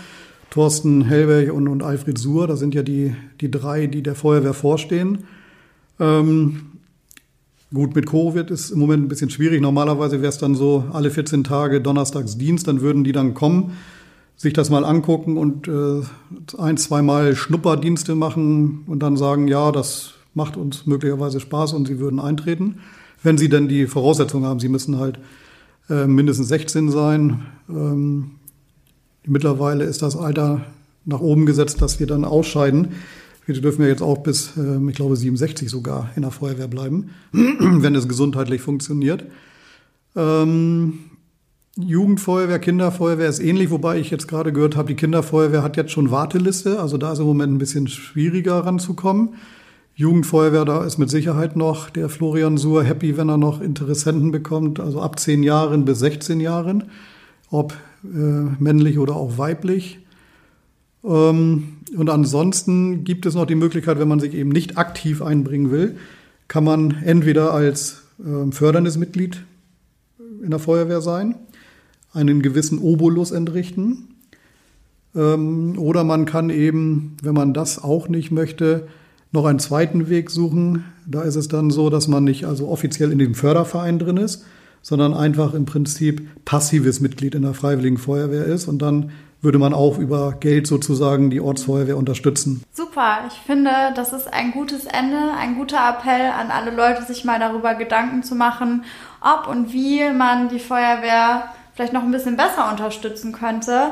Thorsten 0.53 1.07
Hellberg 1.07 1.51
und, 1.51 1.67
und 1.67 1.83
Alfred 1.83 2.19
Suhr, 2.19 2.47
das 2.47 2.59
sind 2.59 2.75
ja 2.75 2.83
die, 2.83 3.15
die 3.41 3.51
drei, 3.51 3.87
die 3.87 4.03
der 4.03 4.15
Feuerwehr 4.15 4.53
vorstehen. 4.53 5.25
Ähm, 5.99 6.73
gut, 7.73 7.95
mit 7.95 8.05
Covid 8.05 8.51
ist 8.51 8.71
im 8.71 8.79
Moment 8.79 9.03
ein 9.03 9.09
bisschen 9.09 9.31
schwierig. 9.31 9.63
Normalerweise 9.63 10.21
wäre 10.21 10.29
es 10.29 10.37
dann 10.37 10.55
so 10.55 10.85
alle 10.93 11.11
14 11.11 11.43
Tage 11.43 11.81
donnerstags 11.81 12.37
Dienst, 12.37 12.69
dann 12.69 12.83
würden 12.83 13.03
die 13.03 13.13
dann 13.13 13.33
kommen, 13.33 13.73
sich 14.37 14.53
das 14.53 14.69
mal 14.69 14.85
angucken 14.85 15.39
und 15.39 15.69
äh, 15.69 16.03
ein, 16.59 16.77
zweimal 16.77 17.35
Schnupperdienste 17.35 18.15
machen 18.15 18.83
und 18.87 19.03
dann 19.03 19.17
sagen, 19.17 19.49
ja, 19.49 19.73
das 19.73 20.13
macht 20.35 20.59
uns 20.59 20.85
möglicherweise 20.85 21.41
Spaß 21.41 21.73
und 21.73 21.89
sie 21.89 21.99
würden 21.99 22.21
eintreten. 22.21 22.81
Wenn 23.23 23.39
sie 23.39 23.49
dann 23.49 23.69
die 23.69 23.87
Voraussetzungen 23.87 24.45
haben, 24.45 24.61
sie 24.61 24.69
müssen 24.69 24.99
halt 24.99 25.19
äh, 25.89 26.07
mindestens 26.07 26.49
16 26.49 26.91
sein. 26.91 27.47
Ähm, 27.71 28.33
Mittlerweile 29.27 29.85
ist 29.85 30.03
das 30.03 30.17
Alter 30.17 30.63
nach 31.05 31.21
oben 31.21 31.47
gesetzt, 31.47 31.81
dass 31.81 32.01
wir 32.01 32.07
dann 32.07 32.25
ausscheiden. 32.25 32.89
Wir 33.47 33.61
dürfen 33.61 33.83
ja 33.83 33.89
jetzt 33.89 34.03
auch 34.03 34.19
bis, 34.19 34.53
ähm, 34.57 34.89
ich 34.89 34.97
glaube, 34.97 35.17
67 35.17 35.69
sogar 35.69 36.11
in 36.17 36.23
der 36.23 36.31
Feuerwehr 36.31 36.69
bleiben, 36.69 37.11
wenn 37.33 37.95
es 37.95 38.09
gesundheitlich 38.09 38.63
funktioniert. 38.63 39.25
Ähm, 40.15 40.99
Jugendfeuerwehr, 41.77 42.59
Kinderfeuerwehr 42.59 43.29
ist 43.29 43.41
ähnlich, 43.41 43.71
wobei 43.71 43.99
ich 43.99 44.11
jetzt 44.11 44.29
gerade 44.29 44.53
gehört 44.53 44.77
habe, 44.77 44.89
die 44.89 44.95
Kinderfeuerwehr 44.95 45.63
hat 45.63 45.79
jetzt 45.79 45.91
schon 45.91 46.11
Warteliste, 46.11 46.79
also 46.79 46.99
da 46.99 47.13
ist 47.13 47.19
im 47.19 47.25
Moment 47.25 47.55
ein 47.55 47.59
bisschen 47.59 47.89
schwieriger 47.89 48.59
ranzukommen. 48.59 49.31
Jugendfeuerwehr, 49.95 50.67
da 50.67 50.85
ist 50.85 50.99
mit 50.99 51.11
Sicherheit 51.11 51.57
noch 51.57 51.89
der 51.89 52.09
Florian 52.11 52.59
Suhr 52.59 52.85
happy, 52.85 53.17
wenn 53.17 53.29
er 53.29 53.39
noch 53.39 53.61
Interessenten 53.61 54.33
bekommt, 54.33 54.81
also 54.81 55.01
ab 55.01 55.19
10 55.19 55.43
Jahren 55.43 55.85
bis 55.85 55.99
16 56.01 56.41
Jahren. 56.41 56.91
Ob 57.51 57.75
männlich 58.03 58.99
oder 58.99 59.15
auch 59.15 59.39
weiblich. 59.39 60.01
Ähm, 61.05 61.79
und 61.97 62.11
ansonsten 62.11 63.05
gibt 63.05 63.27
es 63.27 63.35
noch 63.35 63.47
die 63.47 63.55
Möglichkeit, 63.55 63.99
wenn 63.99 64.09
man 64.09 64.21
sich 64.21 64.35
eben 64.35 64.51
nicht 64.51 64.79
aktiv 64.79 65.23
einbringen 65.23 65.71
will, 65.71 65.97
kann 66.49 66.65
man 66.65 67.03
entweder 67.05 67.53
als 67.53 68.03
äh, 68.19 68.51
förderndes 68.51 68.97
Mitglied 68.99 69.45
in 70.43 70.51
der 70.51 70.59
Feuerwehr 70.59 71.01
sein, 71.01 71.37
einen 72.13 72.43
gewissen 72.43 72.79
Obolus 72.79 73.31
entrichten. 73.31 74.09
Ähm, 75.15 75.79
oder 75.79 76.05
man 76.05 76.25
kann 76.25 76.51
eben, 76.51 77.17
wenn 77.23 77.35
man 77.35 77.55
das 77.55 77.83
auch 77.83 78.09
nicht 78.09 78.31
möchte, 78.31 78.87
noch 79.31 79.47
einen 79.47 79.59
zweiten 79.59 80.09
Weg 80.09 80.31
suchen. 80.31 80.85
Da 81.07 81.23
ist 81.23 81.37
es 81.37 81.49
dann 81.49 81.71
so, 81.71 81.91
dass 81.91 82.09
man 82.09 82.25
nicht 82.25 82.45
also 82.45 82.69
offiziell 82.69 83.13
in 83.13 83.19
dem 83.19 83.35
Förderverein 83.35 83.99
drin 83.99 84.19
ist, 84.19 84.45
sondern 84.83 85.15
einfach 85.15 85.55
im 85.55 85.65
Prinzip 85.65 86.45
passives 86.45 87.01
Mitglied 87.01 87.35
in 87.35 87.43
der 87.43 87.55
Freiwilligen 87.55 87.99
Feuerwehr 87.99 88.45
ist 88.45 88.69
und 88.69 88.81
dann 88.83 89.13
würde 89.41 89.59
man 89.59 89.75
auch 89.75 89.99
über 89.99 90.35
Geld 90.39 90.69
sozusagen 90.69 91.31
die 91.31 91.41
Ortsfeuerwehr 91.41 91.97
unterstützen. 91.97 92.63
Super, 92.73 93.19
ich 93.27 93.35
finde, 93.45 93.71
das 93.97 94.13
ist 94.13 94.33
ein 94.33 94.53
gutes 94.53 94.85
Ende, 94.85 95.19
ein 95.37 95.57
guter 95.57 95.79
Appell 95.89 96.31
an 96.31 96.51
alle 96.51 96.71
Leute, 96.71 97.03
sich 97.03 97.25
mal 97.25 97.41
darüber 97.41 97.75
Gedanken 97.75 98.23
zu 98.23 98.37
machen, 98.37 98.85
ob 99.21 99.49
und 99.49 99.73
wie 99.73 100.09
man 100.13 100.49
die 100.49 100.61
Feuerwehr 100.61 101.49
vielleicht 101.75 101.93
noch 101.93 102.03
ein 102.03 102.13
bisschen 102.13 102.37
besser 102.37 102.71
unterstützen 102.71 103.33
könnte. 103.33 103.91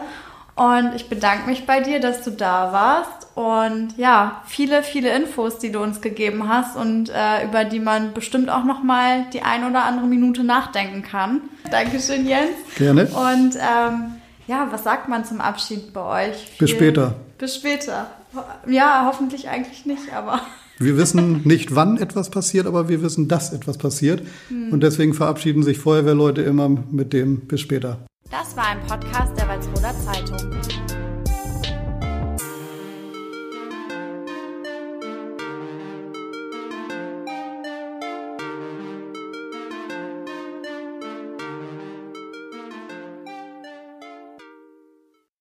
Und 0.60 0.94
ich 0.94 1.08
bedanke 1.08 1.48
mich 1.48 1.64
bei 1.64 1.80
dir, 1.80 2.00
dass 2.00 2.22
du 2.22 2.30
da 2.30 2.70
warst 2.70 3.28
und 3.34 3.96
ja, 3.96 4.42
viele, 4.46 4.82
viele 4.82 5.08
Infos, 5.16 5.56
die 5.56 5.72
du 5.72 5.80
uns 5.80 6.02
gegeben 6.02 6.50
hast 6.50 6.76
und 6.76 7.08
äh, 7.08 7.46
über 7.46 7.64
die 7.64 7.80
man 7.80 8.12
bestimmt 8.12 8.50
auch 8.50 8.64
noch 8.64 8.82
mal 8.82 9.24
die 9.32 9.40
ein 9.40 9.64
oder 9.64 9.84
andere 9.84 10.06
Minute 10.06 10.44
nachdenken 10.44 11.02
kann. 11.02 11.40
Dankeschön, 11.70 12.26
Jens. 12.26 12.50
Gerne. 12.76 13.06
Und 13.06 13.56
ähm, 13.56 14.16
ja, 14.48 14.68
was 14.70 14.84
sagt 14.84 15.08
man 15.08 15.24
zum 15.24 15.40
Abschied 15.40 15.94
bei 15.94 16.28
euch? 16.28 16.36
Viel, 16.36 16.58
bis 16.58 16.70
später. 16.72 17.14
Bis 17.38 17.56
später. 17.56 18.10
Ja, 18.68 19.04
hoffentlich 19.06 19.48
eigentlich 19.48 19.86
nicht, 19.86 20.12
aber. 20.14 20.42
Wir 20.78 20.98
wissen 20.98 21.40
nicht, 21.44 21.74
wann 21.74 21.96
etwas 21.96 22.28
passiert, 22.30 22.66
aber 22.66 22.88
wir 22.88 23.02
wissen, 23.02 23.28
dass 23.28 23.52
etwas 23.52 23.76
passiert. 23.76 24.22
Hm. 24.48 24.72
Und 24.72 24.82
deswegen 24.82 25.12
verabschieden 25.12 25.62
sich 25.62 25.78
Feuerwehrleute 25.78 26.40
immer 26.40 26.70
mit 26.70 27.12
dem 27.12 27.40
bis 27.40 27.60
später. 27.60 27.98
Das 28.30 28.56
war 28.56 28.68
ein 28.68 28.80
Podcast 28.86 29.36
der 29.36 29.48
Walsroder 29.48 29.92
Zeitung. 29.92 30.99